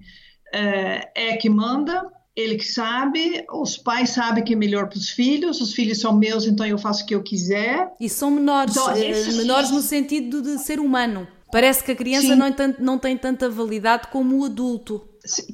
é, 0.51 1.07
é 1.15 1.37
que 1.37 1.47
manda, 1.51 2.03
ele 2.35 2.55
que 2.55 2.65
sabe, 2.65 3.45
os 3.53 3.77
pais 3.77 4.09
sabem 4.09 4.43
que 4.43 4.53
é 4.53 4.55
melhor 4.55 4.89
para 4.89 4.97
os 4.97 5.09
filhos, 5.09 5.61
os 5.61 5.71
filhos 5.71 5.99
são 5.99 6.17
meus, 6.17 6.47
então 6.47 6.65
eu 6.65 6.79
faço 6.79 7.03
o 7.03 7.05
que 7.05 7.13
eu 7.13 7.21
quiser. 7.21 7.91
E 7.99 8.09
são 8.09 8.31
menores, 8.31 8.75
então, 8.75 8.89
eh, 8.89 9.31
menores 9.33 9.69
no 9.69 9.81
sentido 9.81 10.41
de 10.41 10.57
ser 10.57 10.79
humano. 10.79 11.27
Parece 11.51 11.83
que 11.83 11.91
a 11.91 11.95
criança 11.95 12.35
não, 12.35 12.55
não 12.79 12.97
tem 12.97 13.15
tanta 13.15 13.47
validade 13.51 14.07
como 14.07 14.39
o 14.39 14.45
adulto. 14.45 15.07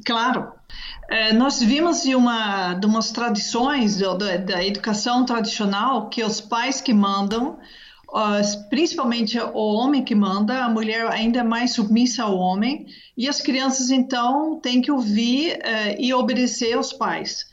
Claro, 0.04 0.52
é, 1.10 1.32
nós 1.34 1.62
vimos 1.62 2.02
de, 2.02 2.16
uma, 2.16 2.74
de 2.74 2.86
umas 2.88 3.12
tradições 3.12 3.98
da, 3.98 4.16
da, 4.16 4.66
educação 4.66 5.26
tradicional 5.26 6.10
que 6.10 6.24
os 6.24 6.42
pais 6.42 6.82
que 6.82 6.92
mandam, 6.92 7.60
principalmente 8.70 9.40
o 9.40 9.74
homem 9.76 10.04
que 10.04 10.16
manda, 10.16 10.66
a 10.66 10.70
mulher 10.70 11.08
ainda 11.12 11.40
é 11.40 11.44
mais 11.44 11.74
submissa 11.74 12.24
ao 12.24 12.36
homem, 12.36 12.88
e 13.16 13.30
as 13.30 13.42
crianças 13.42 13.92
então 13.92 14.60
têm 14.60 14.82
que 14.82 14.92
ouvir 14.92 15.58
uh, 15.58 15.96
e 16.00 16.12
obedecer 16.14 16.74
aos 16.74 16.92
pais 16.92 17.46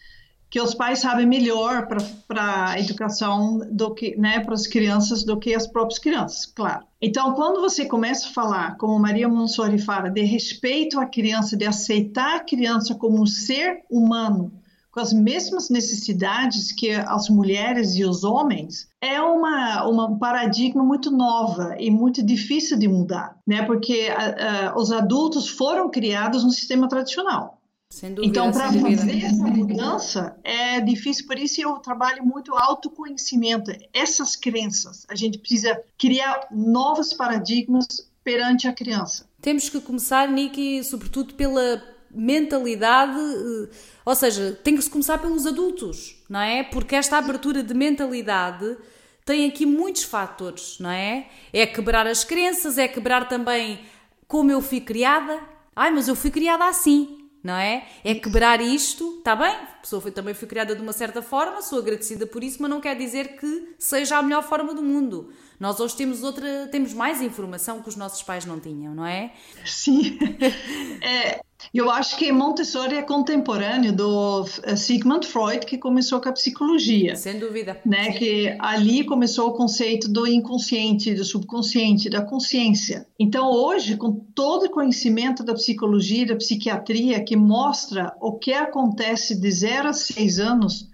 que 0.48 0.60
os 0.60 0.74
pais 0.74 1.00
sabem 1.00 1.26
melhor 1.26 1.88
para 1.88 2.70
a 2.70 2.80
educação 2.80 3.60
do 3.70 3.92
que, 3.92 4.16
né, 4.16 4.40
para 4.40 4.54
as 4.54 4.66
crianças 4.66 5.24
do 5.24 5.38
que 5.38 5.54
as 5.54 5.66
próprias 5.66 5.98
crianças, 5.98 6.46
claro. 6.46 6.84
Então, 7.02 7.34
quando 7.34 7.60
você 7.60 7.84
começa 7.84 8.28
a 8.28 8.32
falar, 8.32 8.76
como 8.76 8.98
Maria 8.98 9.28
Montessori 9.28 9.78
fala, 9.78 10.08
de 10.08 10.22
respeito 10.22 10.98
à 10.98 11.06
criança, 11.06 11.56
de 11.56 11.66
aceitar 11.66 12.36
a 12.36 12.44
criança 12.44 12.94
como 12.94 13.20
um 13.20 13.26
ser 13.26 13.82
humano, 13.90 14.52
com 14.96 15.00
as 15.00 15.12
mesmas 15.12 15.68
necessidades 15.68 16.72
que 16.72 16.90
as 16.90 17.28
mulheres 17.28 17.96
e 17.96 18.04
os 18.04 18.24
homens, 18.24 18.88
é 18.98 19.20
uma, 19.20 19.86
uma 19.86 20.18
paradigma 20.18 20.82
muito 20.82 21.10
nova 21.10 21.76
e 21.78 21.90
muito 21.90 22.24
difícil 22.24 22.78
de 22.78 22.88
mudar, 22.88 23.36
né? 23.46 23.62
Porque 23.62 24.08
uh, 24.08 24.74
uh, 24.74 24.80
os 24.80 24.90
adultos 24.90 25.50
foram 25.50 25.90
criados 25.90 26.42
no 26.42 26.50
sistema 26.50 26.88
tradicional. 26.88 27.55
Dúvida, 28.02 28.26
então, 28.26 28.52
para 28.52 28.72
fazer 28.72 29.24
essa 29.24 29.46
mudança 29.46 30.36
é 30.44 30.80
difícil, 30.80 31.26
por 31.26 31.38
isso 31.38 31.60
eu 31.62 31.74
trabalho 31.76 32.24
muito 32.24 32.52
autoconhecimento. 32.54 33.70
Essas 33.92 34.36
crenças, 34.36 35.06
a 35.08 35.14
gente 35.14 35.38
precisa 35.38 35.80
criar 35.96 36.48
novos 36.50 37.14
paradigmas 37.14 37.86
perante 38.22 38.68
a 38.68 38.72
criança. 38.72 39.26
Temos 39.40 39.68
que 39.68 39.80
começar, 39.80 40.28
Niki, 40.28 40.84
sobretudo 40.84 41.34
pela 41.34 41.82
mentalidade, 42.10 43.18
eh, 43.18 43.68
ou 44.04 44.14
seja, 44.14 44.58
tem 44.62 44.76
que 44.76 44.82
se 44.82 44.90
começar 44.90 45.18
pelos 45.18 45.46
adultos, 45.46 46.22
não 46.28 46.40
é? 46.40 46.64
Porque 46.64 46.96
esta 46.96 47.16
abertura 47.16 47.62
de 47.62 47.72
mentalidade 47.72 48.76
tem 49.24 49.48
aqui 49.48 49.64
muitos 49.64 50.02
fatores, 50.02 50.78
não 50.80 50.90
é? 50.90 51.28
É 51.52 51.66
quebrar 51.66 52.06
as 52.06 52.24
crenças, 52.24 52.78
é 52.78 52.88
quebrar 52.88 53.28
também 53.28 53.80
como 54.28 54.50
eu 54.50 54.60
fui 54.60 54.80
criada. 54.80 55.38
Ai, 55.74 55.90
mas 55.90 56.08
eu 56.08 56.16
fui 56.16 56.30
criada 56.30 56.64
assim 56.64 57.15
não 57.46 57.54
é? 57.54 57.86
É 58.04 58.14
quebrar 58.14 58.60
isto, 58.60 59.18
está 59.18 59.36
bem, 59.36 59.54
a 59.54 59.78
pessoa 59.80 60.02
foi, 60.02 60.10
também 60.10 60.34
foi 60.34 60.48
criada 60.48 60.74
de 60.74 60.82
uma 60.82 60.92
certa 60.92 61.22
forma, 61.22 61.62
sou 61.62 61.78
agradecida 61.78 62.26
por 62.26 62.42
isso, 62.42 62.60
mas 62.60 62.68
não 62.68 62.80
quer 62.80 62.96
dizer 62.96 63.36
que 63.36 63.74
seja 63.78 64.18
a 64.18 64.22
melhor 64.22 64.42
forma 64.42 64.74
do 64.74 64.82
mundo. 64.82 65.32
Nós 65.58 65.80
hoje 65.80 65.96
temos 65.96 66.22
outra, 66.22 66.68
temos 66.70 66.92
mais 66.92 67.22
informação 67.22 67.80
que 67.80 67.88
os 67.88 67.96
nossos 67.96 68.22
pais 68.22 68.44
não 68.44 68.60
tinham, 68.60 68.94
não 68.94 69.06
é? 69.06 69.32
Sim. 69.64 70.18
é, 71.00 71.40
eu 71.72 71.90
acho 71.90 72.16
que 72.16 72.30
Montessori 72.32 72.96
é 72.96 73.02
contemporâneo 73.02 73.92
do 73.92 74.46
eh, 74.62 74.76
Sigmund 74.76 75.26
Freud, 75.26 75.66
que 75.66 75.78
começou 75.78 76.20
com 76.20 76.28
a 76.28 76.32
psicologia. 76.32 77.16
Sem 77.16 77.38
dúvida. 77.38 77.80
Né? 77.84 78.12
Que 78.12 78.56
ali 78.58 79.04
começou 79.04 79.48
o 79.48 79.54
conceito 79.54 80.08
do 80.08 80.26
inconsciente, 80.26 81.14
do 81.14 81.24
subconsciente, 81.24 82.08
da 82.08 82.22
consciência. 82.22 83.06
Então, 83.18 83.50
hoje, 83.50 83.96
com 83.96 84.12
todo 84.34 84.66
o 84.66 84.70
conhecimento 84.70 85.42
da 85.42 85.54
psicologia, 85.54 86.26
da 86.26 86.36
psiquiatria, 86.36 87.22
que 87.22 87.36
mostra 87.36 88.14
o 88.20 88.38
que 88.38 88.52
acontece 88.52 89.38
de 89.38 89.50
0 89.50 89.88
a 89.88 89.92
6 89.92 90.38
anos, 90.38 90.88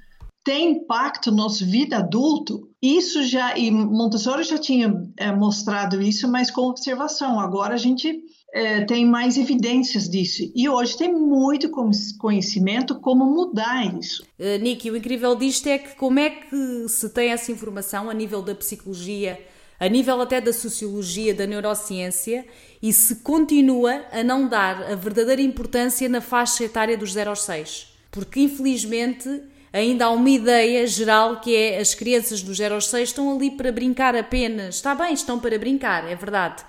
tem 0.45 0.73
impacto 0.73 1.31
na 1.31 1.37
nossa 1.37 1.65
vida 1.65 1.99
adulto, 1.99 2.69
isso 2.83 3.23
já, 3.23 3.57
e 3.57 3.71
Montessori 3.71 4.43
já 4.43 4.59
tinha 4.59 4.93
é, 5.17 5.31
mostrado 5.31 6.03
isso, 6.03 6.29
mas 6.29 6.51
com 6.51 6.63
observação. 6.63 7.39
Agora 7.39 7.75
a 7.75 7.79
gente 7.79 8.21
é, 8.53 8.85
tem 8.85 9.07
mais 9.07 9.39
evidências 9.39 10.09
disso. 10.09 10.53
E 10.55 10.69
hoje 10.69 10.97
tem 10.97 11.11
muito 11.13 11.71
conhecimento 12.19 13.01
como 13.01 13.25
mudar 13.25 13.99
isso. 13.99 14.23
Uh, 14.39 14.59
Niki, 14.61 14.91
o 14.91 14.97
incrível 14.97 15.35
disto 15.35 15.69
é 15.69 15.79
que 15.79 15.97
como 15.97 16.19
é 16.19 16.29
que 16.29 16.87
se 16.89 17.09
tem 17.09 17.31
essa 17.31 17.51
informação 17.51 18.11
a 18.11 18.15
nível 18.15 18.43
da 18.43 18.55
psicologia, 18.55 19.41
a 19.81 19.89
nível 19.89 20.21
até 20.21 20.39
da 20.39 20.53
sociologia, 20.53 21.35
da 21.35 21.47
neurociência, 21.47 22.45
e 22.83 22.93
se 22.93 23.17
continua 23.17 24.05
a 24.13 24.23
não 24.23 24.47
dar 24.47 24.83
a 24.83 24.95
verdadeira 24.95 25.41
importância 25.41 26.07
na 26.09 26.21
faixa 26.21 26.65
etária 26.65 26.97
dos 26.97 27.15
0 27.15 27.31
aos 27.31 27.43
6. 27.43 27.89
Porque 28.11 28.41
infelizmente 28.41 29.43
ainda 29.73 30.05
há 30.05 30.11
uma 30.11 30.29
ideia 30.29 30.87
geral 30.87 31.41
que 31.41 31.57
é 31.57 31.79
as 31.81 31.95
crianças 31.95 32.43
dos 32.43 32.59
0 32.59 32.75
aos 32.75 32.89
6 32.89 33.09
estão 33.09 33.35
ali 33.35 33.51
para 33.51 33.73
brincar 33.73 34.15
apenas. 34.15 34.75
Está 34.75 34.95
bem, 34.95 35.15
estão 35.15 35.41
para 35.41 35.59
brincar, 35.59 36.07
é 36.07 36.15
verdade. 36.15 36.63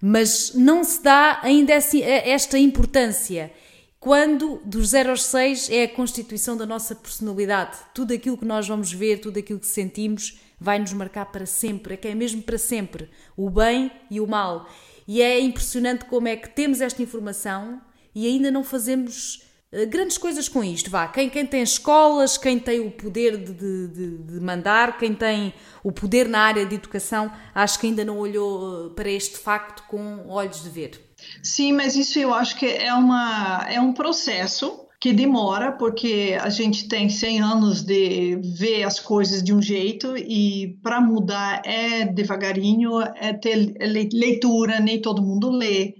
Mas 0.00 0.54
não 0.54 0.84
se 0.84 1.02
dá 1.02 1.40
ainda 1.42 1.72
esta 1.72 2.58
importância. 2.58 3.52
Quando 3.98 4.60
dos 4.64 4.90
0 4.90 5.10
aos 5.10 5.24
6 5.24 5.70
é 5.70 5.84
a 5.84 5.88
constituição 5.88 6.56
da 6.56 6.64
nossa 6.64 6.94
personalidade. 6.94 7.78
Tudo 7.92 8.14
aquilo 8.14 8.38
que 8.38 8.44
nós 8.44 8.68
vamos 8.68 8.92
ver, 8.92 9.18
tudo 9.20 9.38
aquilo 9.38 9.58
que 9.58 9.66
sentimos, 9.66 10.38
vai 10.60 10.78
nos 10.78 10.92
marcar 10.92 11.26
para 11.26 11.46
sempre. 11.46 11.94
É 11.94 11.96
que 11.96 12.08
é 12.08 12.14
mesmo 12.14 12.42
para 12.42 12.58
sempre. 12.58 13.10
O 13.36 13.50
bem 13.50 13.90
e 14.08 14.20
o 14.20 14.26
mal. 14.26 14.68
E 15.06 15.20
é 15.20 15.40
impressionante 15.40 16.04
como 16.04 16.28
é 16.28 16.36
que 16.36 16.48
temos 16.48 16.80
esta 16.80 17.02
informação 17.02 17.80
e 18.14 18.26
ainda 18.26 18.50
não 18.50 18.62
fazemos 18.62 19.42
eh, 19.42 19.47
grandes 19.88 20.16
coisas 20.16 20.48
com 20.48 20.64
isto. 20.64 20.90
Vá, 20.90 21.06
quem, 21.08 21.28
quem 21.28 21.46
tem 21.46 21.62
escolas, 21.62 22.38
quem 22.38 22.58
tem 22.58 22.80
o 22.80 22.90
poder 22.90 23.36
de, 23.36 23.52
de, 23.52 24.18
de, 24.18 24.40
mandar, 24.40 24.98
quem 24.98 25.14
tem 25.14 25.52
o 25.82 25.92
poder 25.92 26.28
na 26.28 26.40
área 26.40 26.64
de 26.64 26.74
educação, 26.74 27.30
acho 27.54 27.78
que 27.78 27.86
ainda 27.86 28.04
não 28.04 28.18
olhou 28.18 28.86
eh, 28.86 28.94
para 28.94 29.10
este 29.10 29.38
facto 29.38 29.84
com 29.88 30.26
olhos 30.28 30.62
de 30.62 30.70
ver. 30.70 31.08
Sim, 31.42 31.72
mas 31.72 31.96
isso 31.96 32.18
eu 32.18 32.32
acho 32.32 32.56
que 32.56 32.66
é, 32.66 32.92
uma, 32.94 33.66
é 33.68 33.80
um 33.80 33.92
processo 33.92 34.86
que 35.00 35.12
demora, 35.12 35.72
porque 35.72 36.36
a 36.40 36.48
gente 36.48 36.88
tem 36.88 37.08
100 37.08 37.40
anos 37.40 37.82
de 37.82 38.36
ver 38.56 38.82
as 38.82 38.98
coisas 38.98 39.42
de 39.42 39.54
um 39.54 39.62
jeito 39.62 40.16
e 40.16 40.76
para 40.82 41.00
mudar 41.00 41.62
é 41.64 42.04
devagarinho, 42.04 43.00
é 43.00 43.32
ter 43.32 43.74
leitura, 44.12 44.80
nem 44.80 45.00
todo 45.00 45.22
mundo 45.22 45.50
lê. 45.50 45.94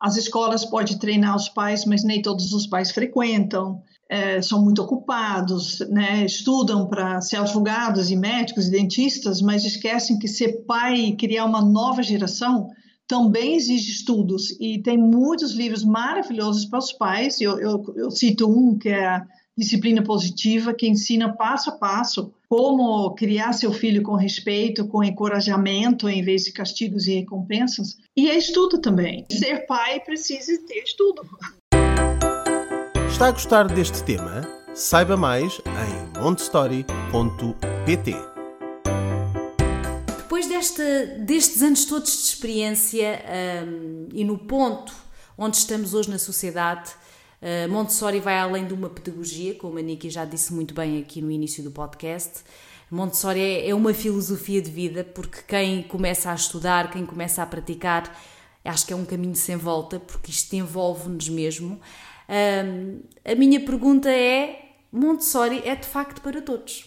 As 0.00 0.16
escolas 0.16 0.64
podem 0.64 0.98
treinar 0.98 1.36
os 1.36 1.48
pais, 1.48 1.84
mas 1.84 2.02
nem 2.02 2.22
todos 2.22 2.52
os 2.52 2.66
pais 2.66 2.90
frequentam, 2.90 3.82
é, 4.08 4.40
são 4.42 4.64
muito 4.64 4.82
ocupados, 4.82 5.78
né? 5.88 6.24
estudam 6.24 6.88
para 6.88 7.20
ser 7.20 7.36
advogados 7.36 8.10
e 8.10 8.16
médicos 8.16 8.66
e 8.66 8.70
dentistas, 8.70 9.40
mas 9.40 9.64
esquecem 9.64 10.18
que 10.18 10.26
ser 10.26 10.64
pai 10.66 10.96
e 10.96 11.16
criar 11.16 11.44
uma 11.44 11.62
nova 11.62 12.02
geração 12.02 12.70
também 13.06 13.56
exige 13.56 13.90
estudos. 13.90 14.50
E 14.60 14.80
tem 14.82 14.96
muitos 14.96 15.52
livros 15.52 15.84
maravilhosos 15.84 16.64
para 16.64 16.78
os 16.78 16.92
pais. 16.92 17.40
Eu, 17.40 17.58
eu, 17.60 17.84
eu 17.96 18.10
cito 18.10 18.48
um 18.48 18.78
que 18.78 18.88
é 18.88 19.20
disciplina 19.60 20.02
positiva 20.02 20.72
que 20.72 20.88
ensina 20.88 21.36
passo 21.36 21.68
a 21.68 21.74
passo 21.74 22.32
como 22.48 23.14
criar 23.14 23.52
seu 23.52 23.72
filho 23.72 24.02
com 24.02 24.14
respeito, 24.14 24.88
com 24.88 25.04
encorajamento, 25.04 26.08
em 26.08 26.24
vez 26.24 26.44
de 26.44 26.52
castigos 26.52 27.06
e 27.06 27.16
recompensas. 27.16 27.98
E 28.16 28.30
é 28.30 28.38
estudo 28.38 28.80
também. 28.80 29.26
Ser 29.30 29.66
pai 29.66 30.00
precisa 30.00 30.50
ter 30.66 30.82
estudo. 30.82 31.22
Está 33.06 33.26
a 33.26 33.32
gostar 33.32 33.68
deste 33.68 34.02
tema? 34.02 34.40
Saiba 34.74 35.14
mais 35.14 35.60
em 35.66 36.20
montestory.pt. 36.20 38.14
Depois 40.16 40.46
desta, 40.48 41.06
destes 41.18 41.62
anos 41.62 41.84
todos 41.84 42.10
de 42.10 42.22
experiência 42.22 43.22
um, 43.66 44.08
e 44.14 44.24
no 44.24 44.38
ponto 44.38 44.94
onde 45.36 45.58
estamos 45.58 45.92
hoje 45.92 46.08
na 46.08 46.18
sociedade, 46.18 46.90
uh, 47.42 47.70
Montessori 47.70 48.20
vai 48.20 48.38
além 48.38 48.66
de 48.66 48.74
uma 48.74 48.88
pedagogia, 48.88 49.54
como 49.54 49.78
a 49.78 49.82
Niki 49.82 50.10
já 50.10 50.24
disse 50.24 50.52
muito 50.52 50.74
bem 50.74 50.98
aqui 51.00 51.20
no 51.20 51.30
início 51.30 51.62
do 51.62 51.70
podcast. 51.70 52.42
Montessori 52.90 53.40
é, 53.40 53.68
é 53.68 53.74
uma 53.74 53.94
filosofia 53.94 54.60
de 54.60 54.70
vida, 54.70 55.04
porque 55.04 55.38
quem 55.46 55.82
começa 55.82 56.30
a 56.30 56.34
estudar, 56.34 56.90
quem 56.90 57.06
começa 57.06 57.42
a 57.42 57.46
praticar, 57.46 58.18
acho 58.64 58.86
que 58.86 58.92
é 58.92 58.96
um 58.96 59.04
caminho 59.04 59.36
sem 59.36 59.56
volta, 59.56 60.00
porque 60.00 60.30
isto 60.30 60.54
envolve-nos 60.54 61.28
mesmo. 61.28 61.80
Um, 62.28 63.00
a 63.24 63.34
minha 63.34 63.60
pergunta 63.60 64.10
é: 64.10 64.74
Montessori 64.92 65.62
é 65.64 65.74
de 65.76 65.86
facto 65.86 66.20
para 66.20 66.42
todos? 66.42 66.86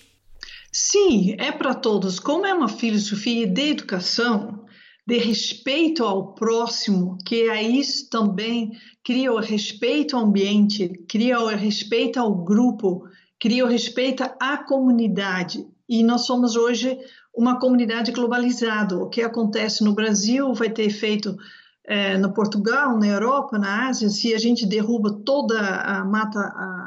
Sim, 0.71 1.35
é 1.37 1.51
para 1.51 1.73
todos. 1.75 2.19
Como 2.19 2.45
é 2.45 2.53
uma 2.53 2.67
filosofia 2.67 3.47
de 3.47 3.69
educação, 3.69 4.62
de 5.05 5.17
respeito 5.17 6.03
ao 6.03 6.33
próximo, 6.33 7.17
que 7.25 7.49
aí 7.49 7.81
também 8.09 8.71
cria 9.03 9.33
o 9.33 9.39
respeito 9.39 10.15
ao 10.15 10.23
ambiente, 10.23 10.87
cria 11.09 11.39
o 11.39 11.47
respeito 11.47 12.19
ao 12.19 12.33
grupo, 12.33 13.03
cria 13.39 13.65
o 13.65 13.67
respeito 13.67 14.23
à 14.39 14.57
comunidade. 14.57 15.67
E 15.89 16.03
nós 16.03 16.25
somos 16.25 16.55
hoje 16.55 16.97
uma 17.35 17.59
comunidade 17.59 18.13
globalizada. 18.13 18.97
O 18.97 19.09
que 19.09 19.21
acontece 19.21 19.83
no 19.83 19.93
Brasil 19.93 20.53
vai 20.53 20.69
ter 20.69 20.83
efeito 20.83 21.35
é, 21.85 22.17
no 22.17 22.33
Portugal, 22.33 22.97
na 22.97 23.07
Europa, 23.07 23.59
na 23.59 23.89
Ásia, 23.89 24.07
se 24.07 24.33
a 24.33 24.37
gente 24.37 24.65
derruba 24.65 25.21
toda 25.25 25.59
a 25.59 26.05
mata 26.05 26.39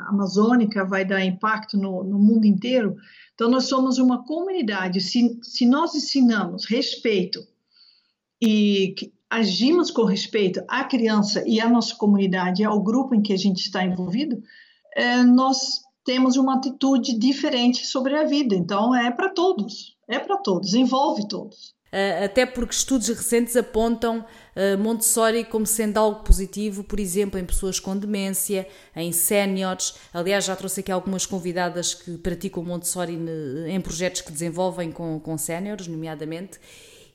amazônica, 0.09 0.87
vai 0.87 1.05
dar 1.05 1.23
impacto 1.23 1.77
no, 1.77 2.03
no 2.03 2.19
mundo 2.19 2.47
inteiro. 2.47 2.97
Então, 3.35 3.51
nós 3.51 3.65
somos 3.65 3.99
uma 3.99 4.25
comunidade. 4.25 5.03
Se, 5.03 5.39
se 5.43 5.67
nós 5.67 5.95
ensinamos 5.95 6.65
respeito 6.65 7.41
e 8.43 8.95
agimos 9.31 9.91
com 9.91 10.05
respeito 10.05 10.63
à 10.69 10.85
criança 10.85 11.43
e 11.47 11.61
à 11.61 11.69
nossa 11.69 11.95
comunidade, 11.97 12.65
ao 12.65 12.83
grupo 12.83 13.15
em 13.15 13.23
que 13.23 13.33
a 13.33 13.37
gente 13.37 13.59
está 13.59 13.85
envolvido, 13.85 14.41
é, 14.95 15.23
nós 15.23 15.83
temos 16.05 16.37
uma 16.37 16.57
atitude 16.57 17.19
diferente 17.19 17.85
sobre 17.85 18.17
a 18.17 18.25
vida. 18.25 18.55
Então, 18.55 18.95
é 18.95 19.11
para 19.11 19.29
todos, 19.31 19.97
é 20.09 20.19
para 20.19 20.37
todos, 20.39 20.73
envolve 20.73 21.27
todos. 21.29 21.77
Eh, 21.93 22.25
até 22.25 22.45
porque 22.45 22.75
estudos 22.75 23.09
recentes 23.09 23.57
apontam 23.57 24.25
eh, 24.55 24.77
Montessori 24.77 25.45
como 25.45 25.65
sendo 25.65 25.99
algo 25.99 26.25
positivo, 26.25 26.85
por 26.85 27.01
exemplo, 27.01 27.39
em 27.39 27.45
pessoas 27.45 27.81
com 27.81 27.97
demência, 27.97 28.69
em 28.95 29.13
séniores. 29.13 29.95
Aliás, 30.13 30.45
já 30.45 30.55
trouxe 30.57 30.81
aqui 30.81 30.93
algumas 30.93 31.25
convidadas 31.27 31.95
que 31.95 32.19
praticam 32.19 32.63
Montessori 32.65 33.19
em 33.69 33.81
projetos 33.81 34.21
que 34.21 34.33
desenvolvem 34.33 34.93
com, 34.93 35.19
com 35.21 35.39
séniores, 35.39 35.87
nomeadamente. 35.87 36.59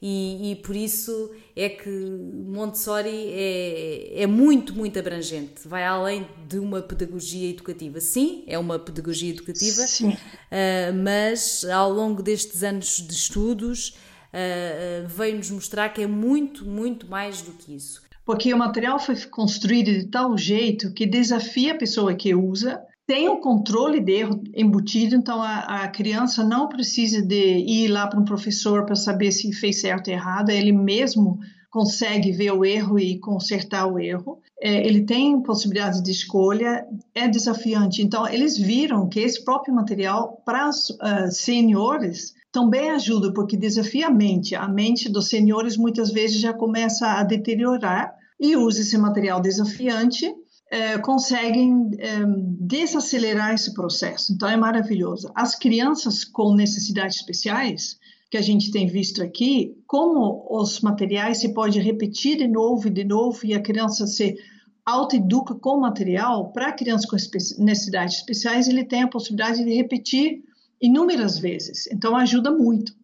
E, 0.02 0.52
e, 0.52 0.56
por 0.56 0.76
isso 0.76 1.30
é 1.56 1.70
que 1.70 1.88
Montessori 1.90 3.28
é, 3.34 4.24
é, 4.24 4.26
muito, 4.26 4.74
muito 4.74 4.98
abrangente, 4.98 5.68
vai 5.68 5.86
além 5.86 6.28
de 6.48 6.58
uma 6.58 6.82
pedagogia 6.82 7.52
educativa. 7.52 8.02
Sim, 8.02 8.44
é 8.48 8.58
uma 8.58 8.80
pedagogia 8.80 9.30
educativa, 9.30 9.84
uh, 9.84 10.94
mas 11.04 11.64
ao 11.66 11.94
longo 11.94 12.24
destes 12.24 12.64
anos 12.64 12.98
de 12.98 13.14
estudos, 13.14 13.90
uh, 13.90 15.08
veio-nos 15.08 15.52
mostrar 15.52 15.90
que 15.90 16.02
é 16.02 16.08
muito, 16.08 16.66
muito 16.66 17.08
mais 17.08 17.44
do 17.44 17.52
que 17.52 17.76
isso. 17.76 18.02
Porque 18.26 18.52
o 18.52 18.58
material 18.58 18.98
foi 18.98 19.16
construído 19.28 19.92
de 19.92 20.08
tal 20.08 20.36
jeito 20.36 20.92
que 20.94 21.06
desafia 21.06 21.74
a 21.74 21.78
pessoa 21.78 22.16
que 22.16 22.34
usa, 22.34 22.82
tem 23.12 23.28
o 23.28 23.42
controle 23.42 24.00
de 24.00 24.14
erro 24.14 24.42
embutido, 24.56 25.16
então 25.16 25.44
a, 25.44 25.84
a 25.84 25.88
criança 25.90 26.46
não 26.46 26.70
precisa 26.70 27.22
de 27.22 27.58
ir 27.58 27.90
lá 27.90 28.08
para 28.08 28.18
um 28.18 28.24
professor 28.24 28.86
para 28.86 28.96
saber 28.96 29.34
se 29.34 29.52
fez 29.52 29.82
certo 29.82 30.08
ou 30.08 30.14
errado, 30.14 30.50
ele 30.50 30.72
mesmo 30.72 31.38
consegue 31.70 32.32
ver 32.32 32.54
o 32.54 32.64
erro 32.64 32.98
e 32.98 33.20
consertar 33.20 33.86
o 33.86 34.00
erro. 34.00 34.40
É, 34.62 34.88
ele 34.88 35.04
tem 35.04 35.42
possibilidades 35.42 36.02
de 36.02 36.10
escolha, 36.10 36.86
é 37.14 37.28
desafiante. 37.28 38.02
Então, 38.02 38.26
eles 38.26 38.58
viram 38.58 39.10
que 39.10 39.20
esse 39.20 39.44
próprio 39.44 39.76
material, 39.76 40.42
para 40.46 40.70
uh, 40.70 41.30
seniores, 41.30 42.34
também 42.50 42.92
ajuda, 42.92 43.34
porque 43.34 43.58
desafia 43.58 44.08
a 44.08 44.12
mente. 44.12 44.56
A 44.56 44.70
mente 44.70 45.10
dos 45.10 45.28
senhores 45.28 45.76
muitas 45.76 46.12
vezes 46.12 46.40
já 46.40 46.54
começa 46.54 47.08
a 47.08 47.24
deteriorar 47.24 48.16
e 48.40 48.56
usa 48.56 48.80
esse 48.80 48.98
material 48.98 49.42
desafiante, 49.42 50.34
eh, 50.74 50.98
conseguem 51.00 51.92
eh, 52.00 52.24
desacelerar 52.62 53.54
esse 53.54 53.74
processo. 53.74 54.32
Então 54.32 54.48
é 54.48 54.56
maravilhoso. 54.56 55.30
As 55.36 55.54
crianças 55.54 56.24
com 56.24 56.56
necessidades 56.56 57.18
especiais, 57.18 58.00
que 58.30 58.38
a 58.38 58.42
gente 58.42 58.72
tem 58.72 58.88
visto 58.88 59.22
aqui, 59.22 59.76
como 59.86 60.48
os 60.50 60.80
materiais 60.80 61.40
se 61.42 61.54
pode 61.54 61.78
repetir 61.82 62.38
de 62.38 62.48
novo 62.48 62.88
e 62.88 62.90
de 62.90 63.04
novo 63.04 63.38
e 63.44 63.54
a 63.54 63.60
criança 63.60 64.08
se 64.08 64.38
autoeduca 64.86 65.54
com 65.56 65.78
material, 65.78 66.54
para 66.54 66.72
crianças 66.72 67.06
com 67.06 67.18
necessidades 67.62 68.16
especiais, 68.16 68.70
ele 68.70 68.86
tem 68.86 69.04
a 69.04 69.10
possibilidade 69.10 69.66
de 69.66 69.76
repetir 69.76 70.42
inúmeras 70.82 71.38
vezes, 71.38 71.88
então 71.92 72.16
ajuda 72.16 72.50
muito. 72.50 72.96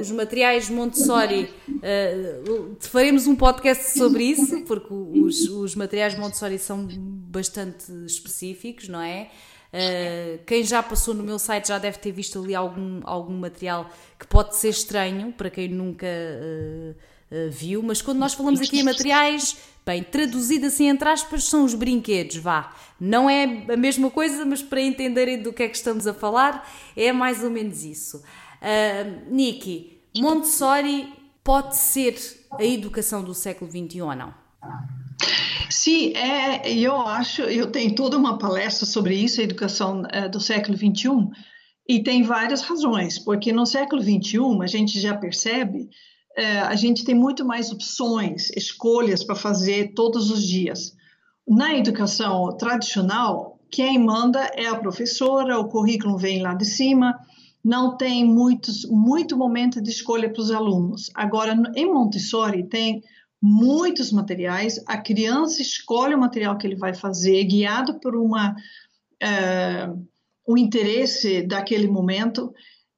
os 0.00 0.10
materiais 0.10 0.68
Montessori, 0.68 1.48
uh, 1.68 2.76
faremos 2.80 3.26
um 3.26 3.36
podcast 3.36 3.96
sobre 3.96 4.24
isso, 4.24 4.62
porque 4.62 4.92
os, 4.92 5.48
os 5.48 5.74
materiais 5.76 6.18
Montessori 6.18 6.58
são 6.58 6.88
bastante 6.90 7.92
específicos, 8.04 8.88
não 8.88 9.00
é? 9.00 9.30
Uh, 9.72 10.38
quem 10.46 10.62
já 10.62 10.82
passou 10.82 11.14
no 11.14 11.22
meu 11.24 11.38
site 11.38 11.68
já 11.68 11.78
deve 11.78 11.98
ter 11.98 12.12
visto 12.12 12.40
ali 12.42 12.54
algum, 12.54 13.00
algum 13.04 13.36
material 13.36 13.90
que 14.18 14.26
pode 14.26 14.54
ser 14.56 14.68
estranho 14.68 15.32
para 15.32 15.50
quem 15.50 15.68
nunca 15.68 16.06
uh, 16.06 16.94
viu, 17.50 17.82
mas 17.82 18.00
quando 18.00 18.18
nós 18.18 18.34
falamos 18.34 18.60
aqui 18.60 18.78
em 18.78 18.82
materiais 18.82 19.56
Bem, 19.86 20.02
traduzido 20.02 20.66
assim 20.66 20.88
entre 20.88 21.06
aspas, 21.06 21.44
são 21.44 21.64
os 21.64 21.74
brinquedos, 21.74 22.36
vá. 22.36 22.74
Não 22.98 23.28
é 23.28 23.44
a 23.70 23.76
mesma 23.76 24.10
coisa, 24.10 24.42
mas 24.46 24.62
para 24.62 24.80
entenderem 24.80 25.42
do 25.42 25.52
que 25.52 25.62
é 25.62 25.68
que 25.68 25.76
estamos 25.76 26.06
a 26.06 26.14
falar, 26.14 26.66
é 26.96 27.12
mais 27.12 27.44
ou 27.44 27.50
menos 27.50 27.84
isso. 27.84 28.22
Uh, 28.62 29.30
Niki, 29.30 30.00
Montessori 30.16 31.12
pode 31.42 31.76
ser 31.76 32.16
a 32.52 32.64
educação 32.64 33.22
do 33.22 33.34
século 33.34 33.70
XXI 33.70 34.00
ou 34.00 34.16
não? 34.16 34.32
Sim, 35.68 36.14
é, 36.16 36.72
eu 36.72 36.96
acho, 37.06 37.42
eu 37.42 37.70
tenho 37.70 37.94
toda 37.94 38.16
uma 38.16 38.38
palestra 38.38 38.86
sobre 38.86 39.14
isso, 39.14 39.42
a 39.42 39.44
educação 39.44 40.00
uh, 40.02 40.30
do 40.30 40.40
século 40.40 40.78
XXI, 40.78 41.28
e 41.86 42.02
tem 42.02 42.22
várias 42.22 42.62
razões, 42.62 43.18
porque 43.18 43.52
no 43.52 43.66
século 43.66 44.00
XXI 44.00 44.38
a 44.62 44.66
gente 44.66 44.98
já 44.98 45.14
percebe 45.14 45.90
é, 46.36 46.60
a 46.60 46.74
gente 46.74 47.04
tem 47.04 47.14
muito 47.14 47.44
mais 47.44 47.70
opções, 47.70 48.50
escolhas 48.50 49.22
para 49.22 49.36
fazer 49.36 49.92
todos 49.94 50.30
os 50.30 50.46
dias. 50.46 50.96
Na 51.46 51.74
educação 51.74 52.56
tradicional, 52.56 53.58
quem 53.70 53.98
manda 53.98 54.40
é 54.54 54.66
a 54.66 54.78
professora, 54.78 55.58
o 55.58 55.68
currículo 55.68 56.16
vem 56.16 56.42
lá 56.42 56.54
de 56.54 56.64
cima, 56.64 57.18
não 57.62 57.96
tem 57.96 58.24
muitos, 58.24 58.84
muito 58.84 59.36
momento 59.36 59.80
de 59.80 59.90
escolha 59.90 60.30
para 60.30 60.42
os 60.42 60.50
alunos. 60.50 61.10
Agora, 61.14 61.56
em 61.74 61.92
Montessori, 61.92 62.64
tem 62.64 63.02
muitos 63.40 64.10
materiais, 64.10 64.82
a 64.86 64.98
criança 64.98 65.60
escolhe 65.60 66.14
o 66.14 66.18
material 66.18 66.56
que 66.56 66.66
ele 66.66 66.76
vai 66.76 66.94
fazer, 66.94 67.44
guiado 67.44 68.00
por 68.00 68.16
uma, 68.16 68.54
o 70.46 70.56
interesse 70.56 71.42
daquele 71.42 71.86
momento. 71.86 72.52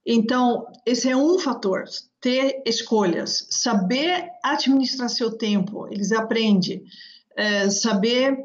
Então, 0.05 0.67
esse 0.87 1.09
é 1.09 1.17
um 1.17 1.39
fator 1.39 1.85
ter 2.27 2.61
escolhas, 2.67 3.47
saber 3.51 4.33
administrar 4.43 5.09
seu 5.09 5.39
tempo, 5.39 5.87
eles 5.93 6.11
aprendem, 6.11 6.83
é, 7.37 7.71
saber 7.71 8.45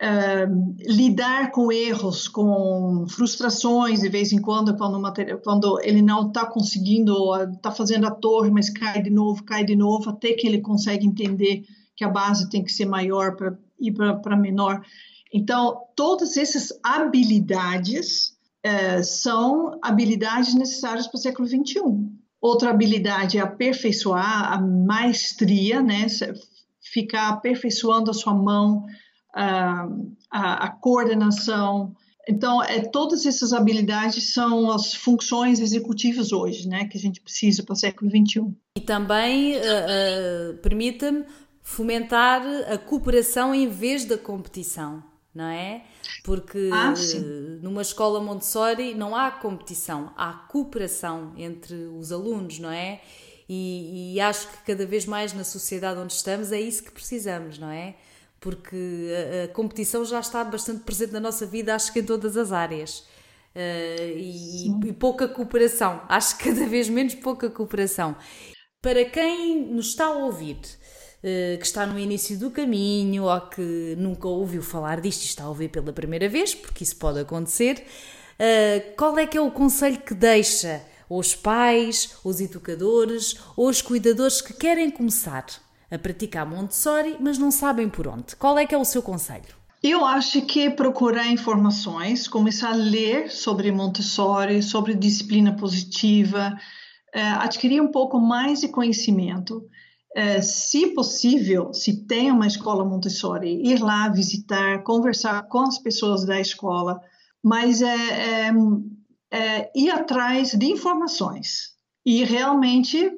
é, 0.00 0.48
lidar 0.80 1.52
com 1.52 1.70
erros, 1.70 2.26
com 2.26 3.06
frustrações 3.08 4.00
de 4.00 4.08
vez 4.08 4.32
em 4.32 4.40
quando, 4.40 4.76
quando, 4.76 5.00
quando 5.44 5.80
ele 5.80 6.02
não 6.02 6.26
está 6.26 6.44
conseguindo, 6.44 7.14
está 7.52 7.70
fazendo 7.70 8.08
a 8.08 8.10
torre, 8.10 8.50
mas 8.50 8.68
cai 8.68 9.00
de 9.00 9.10
novo, 9.10 9.44
cai 9.44 9.64
de 9.64 9.76
novo, 9.76 10.10
até 10.10 10.32
que 10.32 10.44
ele 10.44 10.60
consegue 10.60 11.06
entender 11.06 11.64
que 11.94 12.02
a 12.02 12.08
base 12.08 12.50
tem 12.50 12.64
que 12.64 12.72
ser 12.72 12.86
maior 12.86 13.36
para 13.36 13.56
ir 13.78 13.92
para 13.92 14.36
menor. 14.36 14.84
Então, 15.32 15.82
todas 15.94 16.36
essas 16.36 16.76
habilidades 16.82 18.36
é, 18.60 19.04
são 19.04 19.78
habilidades 19.80 20.52
necessárias 20.52 21.06
para 21.06 21.16
o 21.16 21.20
século 21.20 21.46
XXI. 21.46 22.19
Outra 22.40 22.70
habilidade 22.70 23.36
é 23.38 23.40
aperfeiçoar 23.40 24.52
a 24.52 24.60
maestria, 24.60 25.82
né? 25.82 26.06
Ficar 26.80 27.28
aperfeiçoando 27.28 28.10
a 28.10 28.14
sua 28.14 28.32
mão, 28.32 28.86
a, 29.34 29.86
a, 30.30 30.66
a 30.66 30.70
coordenação. 30.70 31.94
Então, 32.26 32.62
é, 32.62 32.80
todas 32.80 33.26
essas 33.26 33.52
habilidades 33.52 34.32
são 34.32 34.70
as 34.70 34.94
funções 34.94 35.60
executivas 35.60 36.32
hoje, 36.32 36.66
né? 36.66 36.86
Que 36.86 36.96
a 36.96 37.00
gente 37.00 37.20
precisa 37.20 37.62
para 37.62 37.74
o 37.74 37.76
século 37.76 38.10
XXI. 38.10 38.54
E 38.76 38.80
também, 38.80 39.56
uh, 39.56 39.60
uh, 39.60 40.58
permita-me, 40.58 41.24
fomentar 41.62 42.42
a 42.72 42.78
cooperação 42.78 43.54
em 43.54 43.68
vez 43.68 44.04
da 44.04 44.16
competição. 44.16 45.09
Não 45.34 45.44
é? 45.44 45.84
Porque 46.24 46.70
ah, 46.72 46.94
numa 47.62 47.82
escola 47.82 48.20
Montessori 48.20 48.94
não 48.94 49.14
há 49.14 49.30
competição, 49.30 50.12
há 50.16 50.32
cooperação 50.32 51.32
entre 51.36 51.74
os 51.74 52.10
alunos, 52.12 52.58
não 52.58 52.70
é? 52.70 53.00
E, 53.48 54.14
e, 54.14 54.20
acho 54.20 54.46
que 54.48 54.58
cada 54.64 54.86
vez 54.86 55.06
mais 55.06 55.32
na 55.32 55.42
sociedade 55.42 55.98
onde 55.98 56.12
estamos 56.12 56.52
é 56.52 56.60
isso 56.60 56.84
que 56.84 56.92
precisamos, 56.92 57.58
não 57.58 57.68
é? 57.68 57.96
Porque 58.38 59.10
a, 59.12 59.44
a 59.46 59.48
competição 59.48 60.04
já 60.04 60.20
está 60.20 60.44
bastante 60.44 60.84
presente 60.84 61.12
na 61.12 61.18
nossa 61.18 61.44
vida, 61.46 61.74
acho 61.74 61.92
que 61.92 61.98
em 61.98 62.04
todas 62.04 62.36
as 62.36 62.52
áreas. 62.52 63.00
Uh, 63.52 64.16
e, 64.16 64.68
e, 64.86 64.92
pouca 64.92 65.26
cooperação, 65.26 66.00
acho 66.08 66.38
que 66.38 66.44
cada 66.44 66.64
vez 66.64 66.88
menos 66.88 67.16
pouca 67.16 67.50
cooperação. 67.50 68.16
Para 68.80 69.04
quem 69.04 69.66
nos 69.66 69.88
está 69.88 70.06
a 70.06 70.10
ouvir, 70.10 70.60
que 71.22 71.66
está 71.66 71.86
no 71.86 71.98
início 71.98 72.38
do 72.38 72.50
caminho 72.50 73.24
ou 73.24 73.40
que 73.42 73.94
nunca 73.98 74.26
ouviu 74.26 74.62
falar 74.62 75.00
disto 75.00 75.22
e 75.22 75.26
está 75.26 75.44
a 75.44 75.48
ouvir 75.48 75.68
pela 75.68 75.92
primeira 75.92 76.28
vez, 76.28 76.54
porque 76.54 76.82
isso 76.82 76.96
pode 76.96 77.18
acontecer, 77.18 77.84
uh, 78.38 78.96
qual 78.96 79.18
é 79.18 79.26
que 79.26 79.36
é 79.36 79.40
o 79.40 79.50
conselho 79.50 79.98
que 80.00 80.14
deixa 80.14 80.82
os 81.10 81.34
pais, 81.34 82.16
os 82.24 82.40
educadores 82.40 83.34
ou 83.56 83.68
os 83.68 83.82
cuidadores 83.82 84.40
que 84.40 84.54
querem 84.54 84.90
começar 84.90 85.44
a 85.90 85.98
praticar 85.98 86.46
Montessori, 86.46 87.16
mas 87.20 87.36
não 87.36 87.50
sabem 87.50 87.88
por 87.88 88.06
onde. 88.06 88.36
Qual 88.36 88.56
é 88.56 88.64
que 88.64 88.74
é 88.74 88.78
o 88.78 88.84
seu 88.84 89.02
conselho? 89.02 89.60
Eu 89.82 90.04
acho 90.04 90.42
que 90.42 90.70
procurar 90.70 91.26
informações, 91.26 92.28
começar 92.28 92.70
a 92.70 92.76
ler 92.76 93.30
sobre 93.30 93.72
Montessori, 93.72 94.62
sobre 94.62 94.94
disciplina 94.94 95.56
positiva, 95.56 96.56
eh, 97.12 97.22
adquirir 97.22 97.80
um 97.80 97.90
pouco 97.90 98.20
mais 98.20 98.60
de 98.60 98.68
conhecimento. 98.68 99.66
Eh, 100.16 100.42
se 100.42 100.88
possível, 100.88 101.72
se 101.72 102.04
tem 102.06 102.30
uma 102.30 102.46
escola 102.46 102.84
Montessori, 102.84 103.62
ir 103.64 103.80
lá 103.80 104.08
visitar, 104.08 104.82
conversar 104.82 105.46
com 105.48 105.60
as 105.60 105.78
pessoas 105.78 106.24
da 106.24 106.40
escola, 106.40 107.00
mas 107.42 107.80
é, 107.80 108.48
é 108.48 108.52
é, 109.30 109.70
ir 109.74 109.90
atrás 109.90 110.52
de 110.52 110.66
informações 110.66 111.70
e 112.04 112.24
realmente 112.24 113.10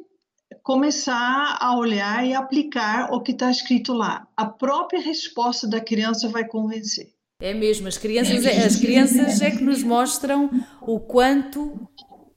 começar 0.63 1.57
a 1.59 1.77
olhar 1.77 2.27
e 2.27 2.35
aplicar 2.35 3.13
o 3.13 3.21
que 3.21 3.33
está 3.33 3.51
escrito 3.51 3.93
lá. 3.93 4.29
A 4.37 4.45
própria 4.45 5.01
resposta 5.01 5.67
da 5.67 5.81
criança 5.81 6.29
vai 6.29 6.47
convencer. 6.47 7.09
É 7.41 7.55
mesmo, 7.55 7.89
as 7.89 7.99
crianças, 7.99 8.45
é, 8.45 8.65
as 8.65 8.77
crianças 8.77 9.41
é 9.41 9.51
que 9.51 9.65
nos 9.65 9.83
mostram 9.83 10.49
o 10.83 11.01
quanto 11.01 11.89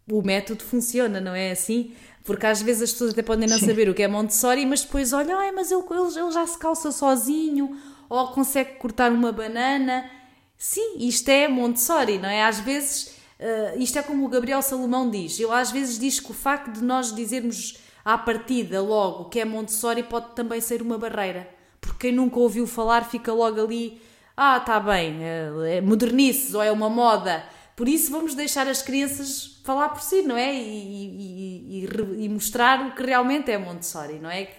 o 0.09 0.21
método 0.23 0.63
funciona, 0.63 1.19
não 1.19 1.35
é 1.35 1.51
assim? 1.51 1.93
Porque 2.25 2.45
às 2.45 2.61
vezes 2.61 2.81
as 2.81 2.91
pessoas 2.91 3.11
até 3.11 3.21
podem 3.21 3.47
não 3.47 3.57
Sim. 3.57 3.67
saber 3.67 3.87
o 3.87 3.93
que 3.93 4.03
é 4.03 4.07
Montessori, 4.07 4.65
mas 4.65 4.81
depois 4.81 5.13
olham, 5.13 5.39
ah, 5.39 5.51
mas 5.53 5.71
ele, 5.71 5.81
ele, 5.89 6.19
ele 6.19 6.31
já 6.31 6.45
se 6.45 6.57
calça 6.57 6.91
sozinho, 6.91 7.77
ou 8.09 8.27
consegue 8.29 8.73
cortar 8.73 9.11
uma 9.11 9.31
banana. 9.31 10.09
Sim, 10.57 10.97
isto 10.99 11.29
é 11.29 11.47
Montessori, 11.47 12.17
não 12.17 12.27
é? 12.27 12.43
Às 12.43 12.59
vezes 12.59 13.15
Uh, 13.37 13.77
isto 13.81 13.99
é 13.99 14.01
como 14.01 14.25
o 14.25 14.29
Gabriel 14.29 14.61
Salomão 14.61 15.09
diz. 15.09 15.39
Ele 15.39 15.51
às 15.51 15.71
vezes 15.71 15.99
diz 15.99 16.19
que 16.19 16.31
o 16.31 16.33
facto 16.33 16.71
de 16.71 16.83
nós 16.83 17.13
dizermos 17.13 17.77
à 18.03 18.17
partida 18.17 18.81
logo 18.81 19.25
que 19.25 19.39
é 19.39 19.45
Montessori 19.45 20.03
pode 20.03 20.33
também 20.33 20.61
ser 20.61 20.81
uma 20.81 20.97
barreira. 20.97 21.49
Porque 21.81 22.07
quem 22.07 22.11
nunca 22.13 22.39
ouviu 22.39 22.65
falar 22.65 23.03
fica 23.03 23.33
logo 23.33 23.61
ali, 23.61 24.01
ah, 24.37 24.57
está 24.57 24.79
bem, 24.79 25.23
é, 25.23 25.77
é 25.77 25.81
modernices 25.81 26.53
ou 26.55 26.63
é 26.63 26.71
uma 26.71 26.89
moda. 26.89 27.43
Por 27.75 27.89
isso 27.89 28.11
vamos 28.11 28.35
deixar 28.35 28.67
as 28.67 28.81
crianças 28.81 29.59
falar 29.63 29.89
por 29.89 30.01
si, 30.01 30.21
não 30.21 30.37
é? 30.37 30.55
E, 30.55 31.79
e, 31.79 31.85
e, 31.85 32.25
e 32.25 32.29
mostrar 32.29 32.87
o 32.87 32.95
que 32.95 33.03
realmente 33.03 33.51
é 33.51 33.57
Montessori, 33.57 34.19
não 34.19 34.29
é? 34.29 34.49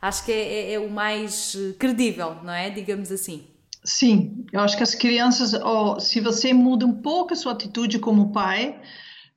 Acho 0.00 0.24
que 0.24 0.32
é, 0.32 0.70
é, 0.70 0.72
é 0.74 0.78
o 0.78 0.90
mais 0.90 1.56
eh, 1.56 1.74
credível, 1.78 2.36
não 2.42 2.52
é? 2.52 2.70
Digamos 2.70 3.10
assim. 3.10 3.44
Sim, 3.84 4.44
eu 4.52 4.60
acho 4.60 4.76
que 4.76 4.82
as 4.82 4.94
crianças, 4.94 5.54
oh, 5.54 5.98
se 5.98 6.20
você 6.20 6.52
muda 6.52 6.86
um 6.86 7.02
pouco 7.02 7.32
a 7.32 7.36
sua 7.36 7.52
atitude 7.52 7.98
como 7.98 8.32
pai, 8.32 8.80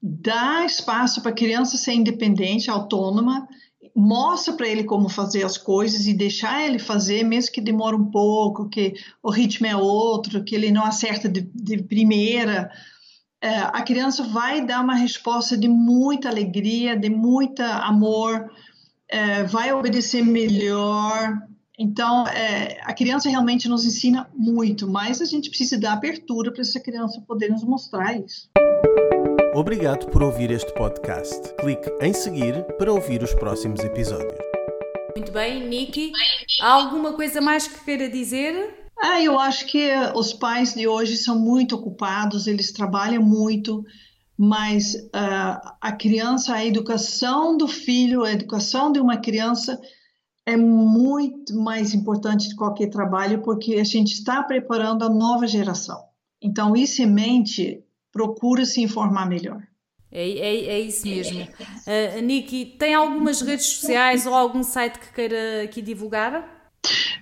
dá 0.01 0.63
espaço 0.65 1.21
para 1.21 1.31
a 1.31 1.35
criança 1.35 1.77
ser 1.77 1.93
independente, 1.93 2.69
autônoma, 2.69 3.47
mostra 3.95 4.53
para 4.53 4.67
ele 4.67 4.83
como 4.83 5.09
fazer 5.09 5.43
as 5.43 5.57
coisas 5.57 6.05
e 6.05 6.13
deixar 6.13 6.63
ele 6.63 6.77
fazer, 6.77 7.23
mesmo 7.23 7.51
que 7.51 7.61
demore 7.61 7.95
um 7.95 8.11
pouco, 8.11 8.69
que 8.69 8.93
o 9.23 9.31
ritmo 9.31 9.65
é 9.65 9.75
outro, 9.75 10.43
que 10.43 10.53
ele 10.53 10.71
não 10.71 10.83
acerta 10.83 11.29
de, 11.29 11.41
de 11.41 11.81
primeira, 11.81 12.69
a 13.49 13.81
criança 13.81 14.23
vai 14.23 14.65
dar 14.65 14.81
uma 14.81 14.95
resposta 14.95 15.57
de 15.57 15.67
muita 15.67 16.29
alegria, 16.29 16.95
de 16.95 17.09
muito 17.09 17.61
amor, 17.61 18.49
é, 19.09 19.43
vai 19.43 19.71
obedecer 19.73 20.23
melhor, 20.23 21.37
então, 21.77 22.25
é, 22.27 22.79
a 22.83 22.93
criança 22.93 23.29
realmente 23.29 23.67
nos 23.67 23.85
ensina 23.85 24.29
muito, 24.33 24.87
mas 24.87 25.21
a 25.21 25.25
gente 25.25 25.49
precisa 25.49 25.77
dar 25.77 25.93
abertura 25.93 26.51
para 26.51 26.61
essa 26.61 26.79
criança 26.79 27.21
poder 27.27 27.49
nos 27.49 27.63
mostrar 27.63 28.17
isso. 28.17 28.49
Obrigado 29.53 30.07
por 30.07 30.23
ouvir 30.23 30.51
este 30.51 30.73
podcast. 30.73 31.53
Clique 31.55 31.89
em 32.01 32.13
seguir 32.13 32.63
para 32.77 32.91
ouvir 32.91 33.21
os 33.23 33.33
próximos 33.33 33.81
episódios. 33.81 34.39
Muito 35.15 35.31
bem, 35.31 35.67
Niki. 35.67 36.11
Há 36.61 36.73
alguma 36.73 37.13
coisa 37.13 37.41
mais 37.41 37.67
que 37.67 37.83
queira 37.83 38.09
dizer? 38.09 38.84
Ah, 38.97 39.21
eu 39.21 39.39
acho 39.39 39.65
que 39.65 39.89
os 40.15 40.33
pais 40.33 40.73
de 40.73 40.87
hoje 40.87 41.17
são 41.17 41.37
muito 41.37 41.75
ocupados, 41.75 42.47
eles 42.47 42.71
trabalham 42.71 43.21
muito, 43.21 43.83
mas 44.37 44.95
uh, 44.95 45.75
a 45.81 45.91
criança, 45.91 46.53
a 46.53 46.65
educação 46.65 47.57
do 47.57 47.67
filho, 47.67 48.23
a 48.23 48.31
educação 48.31 48.91
de 48.91 48.99
uma 48.99 49.17
criança 49.17 49.79
é 50.45 50.55
muito 50.55 51.55
mais 51.55 51.93
importante 51.93 52.47
de 52.47 52.55
qualquer 52.55 52.89
trabalho 52.89 53.41
porque 53.41 53.75
a 53.75 53.83
gente 53.83 54.13
está 54.13 54.43
preparando 54.43 55.03
a 55.03 55.09
nova 55.09 55.47
geração. 55.47 56.03
Então, 56.41 56.75
isso 56.75 57.01
em 57.01 57.07
mente, 57.07 57.83
procura 58.11 58.63
se 58.65 58.81
informar 58.81 59.27
melhor. 59.27 59.61
É, 60.11 60.29
é, 60.29 60.65
é 60.65 60.79
isso 60.79 61.05
mesmo. 61.07 61.41
Uh, 61.41 62.21
Niki, 62.21 62.77
tem 62.77 62.93
algumas 62.93 63.41
redes 63.41 63.65
sociais 63.65 64.25
ou 64.25 64.33
algum 64.33 64.63
site 64.63 64.99
que 64.99 65.11
queira 65.11 65.63
aqui 65.63 65.81
divulgar? 65.81 66.54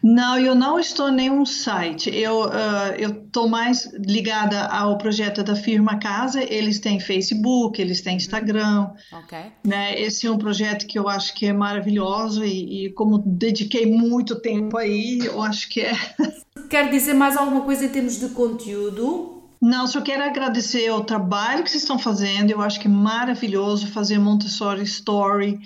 Não, 0.04 0.38
eu 0.38 0.54
não 0.54 0.78
estou 0.78 1.08
em 1.08 1.16
nenhum 1.16 1.46
site. 1.46 2.13
Eu 2.13 2.48
uh, 2.48 2.94
estou 2.98 3.48
mais 3.48 3.89
ligada 3.94 4.66
ao 4.66 4.98
projeto 4.98 5.42
da 5.42 5.56
firma 5.56 5.98
Casa. 5.98 6.44
Eles 6.44 6.78
têm 6.80 7.00
Facebook, 7.00 7.82
eles 7.82 8.02
têm 8.02 8.18
Instagram. 8.18 8.89
Ok. 9.13 9.38
Né? 9.63 9.98
Esse 9.98 10.28
é 10.28 10.32
um 10.32 10.38
projeto 10.38 10.86
que 10.86 11.00
eu 11.00 11.08
acho 11.08 11.34
que 11.34 11.46
é 11.46 11.54
maravilhoso 11.54 12.44
e, 12.44 12.88
e 12.88 12.89
como 12.92 13.18
dediquei 13.18 13.86
muito 13.86 14.36
tempo 14.36 14.78
aí, 14.78 15.20
eu 15.24 15.42
acho 15.42 15.70
que 15.70 15.80
é. 15.80 15.94
Quer 16.70 16.89
dizer 16.89 17.13
mais 17.13 17.38
alguma 17.38 17.62
coisa 17.62 17.86
em 17.86 17.89
termos 17.89 18.20
de 18.20 18.28
conteúdo? 18.30 19.42
Não, 19.62 19.88
só 19.88 20.02
quero 20.02 20.24
agradecer 20.24 20.92
o 20.92 21.06
trabalho 21.06 21.63
que 21.63 21.72
vocês 21.72 21.84
estão 21.84 21.98
fazendo. 21.98 22.52
Eu 22.52 22.60
acho 22.60 22.78
que 22.78 22.88
é 22.88 22.92
maravilhoso 22.92 23.88
fazer 23.88 24.20
Montessori 24.20 24.84
Story. 24.84 25.62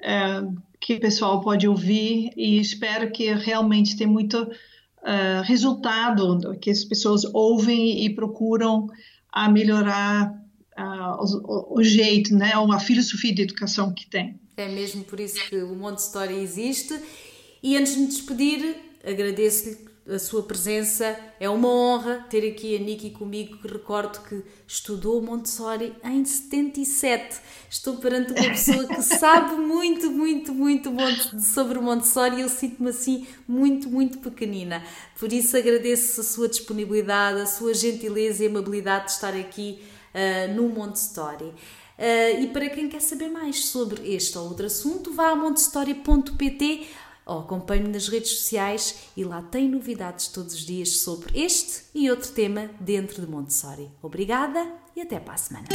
Uh, 0.00 0.56
que 0.80 0.94
o 0.94 1.00
pessoal 1.00 1.40
pode 1.40 1.66
ouvir 1.66 2.30
e 2.36 2.60
espero 2.60 3.10
que 3.10 3.32
realmente 3.34 3.96
tenha 3.96 4.08
muito 4.08 4.42
uh, 4.42 5.42
resultado, 5.44 6.56
que 6.60 6.70
as 6.70 6.84
pessoas 6.84 7.24
ouvem 7.34 8.04
e 8.04 8.14
procuram 8.14 8.88
a 9.32 9.48
melhorar 9.48 10.32
uh, 10.78 11.24
o, 11.46 11.78
o, 11.78 11.82
jeito, 11.82 12.34
né, 12.34 12.52
a 12.54 12.80
filosofia 12.80 13.34
de 13.34 13.42
educação 13.42 13.92
que 13.92 14.08
tem. 14.08 14.38
É 14.56 14.68
mesmo 14.68 15.04
por 15.04 15.20
isso 15.20 15.40
que 15.48 15.56
o 15.56 15.74
Monte 15.74 15.98
História 15.98 16.34
existe. 16.34 16.98
E 17.62 17.76
antes 17.76 17.94
de 17.94 18.00
me 18.00 18.06
despedir, 18.06 18.76
agradeço-lhe 19.04 19.87
a 20.08 20.18
sua 20.18 20.42
presença. 20.42 21.16
É 21.38 21.48
uma 21.48 21.68
honra 21.68 22.26
ter 22.30 22.48
aqui 22.48 22.74
a 22.76 22.78
Niki 22.78 23.10
comigo, 23.10 23.58
que 23.58 23.68
recordo 23.68 24.20
que 24.22 24.42
estudou 24.66 25.20
Montessori 25.22 25.94
em 26.02 26.24
77. 26.24 27.40
Estou 27.70 27.96
perante 27.96 28.32
uma 28.32 28.48
pessoa 28.48 28.86
que 28.86 29.00
sabe 29.02 29.56
muito, 29.56 30.10
muito, 30.10 30.52
muito 30.52 30.90
sobre 31.40 31.78
Montessori 31.78 32.36
e 32.36 32.40
eu 32.40 32.48
sinto-me 32.48 32.90
assim 32.90 33.26
muito, 33.46 33.88
muito 33.88 34.18
pequenina. 34.18 34.82
Por 35.18 35.32
isso 35.32 35.56
agradeço 35.56 36.20
a 36.20 36.24
sua 36.24 36.48
disponibilidade, 36.48 37.40
a 37.40 37.46
sua 37.46 37.74
gentileza 37.74 38.44
e 38.44 38.46
amabilidade 38.46 39.06
de 39.06 39.10
estar 39.12 39.34
aqui 39.34 39.82
uh, 40.14 40.54
no 40.54 40.68
Montessori. 40.68 41.52
Uh, 41.98 42.42
e 42.42 42.46
para 42.52 42.70
quem 42.70 42.88
quer 42.88 43.00
saber 43.00 43.28
mais 43.28 43.66
sobre 43.66 44.14
este 44.14 44.38
ou 44.38 44.44
outro 44.44 44.66
assunto, 44.66 45.12
vá 45.12 45.30
a 45.30 45.36
montessori.pt 45.36 46.86
ou 47.28 47.40
acompanhe-me 47.40 47.90
nas 47.90 48.08
redes 48.08 48.30
sociais 48.30 48.96
e 49.16 49.22
lá 49.22 49.42
tem 49.42 49.68
novidades 49.68 50.28
todos 50.28 50.54
os 50.54 50.60
dias 50.60 50.96
sobre 50.98 51.38
este 51.38 51.82
e 51.94 52.10
outro 52.10 52.32
tema 52.32 52.70
dentro 52.80 53.20
de 53.20 53.30
Montessori. 53.30 53.90
Obrigada 54.02 54.66
e 54.96 55.02
até 55.02 55.20
para 55.20 55.34
a 55.34 55.36
semana. 55.36 55.68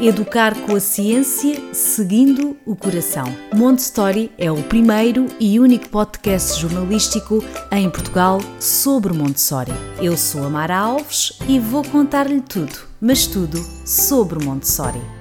Educar 0.00 0.54
com 0.62 0.76
a 0.76 0.80
ciência, 0.80 1.74
seguindo 1.74 2.56
o 2.64 2.76
coração. 2.76 3.26
Montessori 3.52 4.30
é 4.38 4.50
o 4.50 4.62
primeiro 4.62 5.26
e 5.40 5.58
único 5.58 5.88
podcast 5.88 6.60
jornalístico 6.60 7.44
em 7.72 7.90
Portugal 7.90 8.38
sobre 8.60 9.12
Montessori. 9.12 9.72
Eu 10.00 10.16
sou 10.16 10.44
a 10.44 10.50
Mara 10.50 10.78
Alves 10.78 11.36
e 11.48 11.58
vou 11.58 11.82
contar-lhe 11.84 12.40
tudo 12.40 12.87
mas 13.00 13.26
tudo 13.26 13.58
sobre 13.84 14.44
Montessori. 14.44 15.17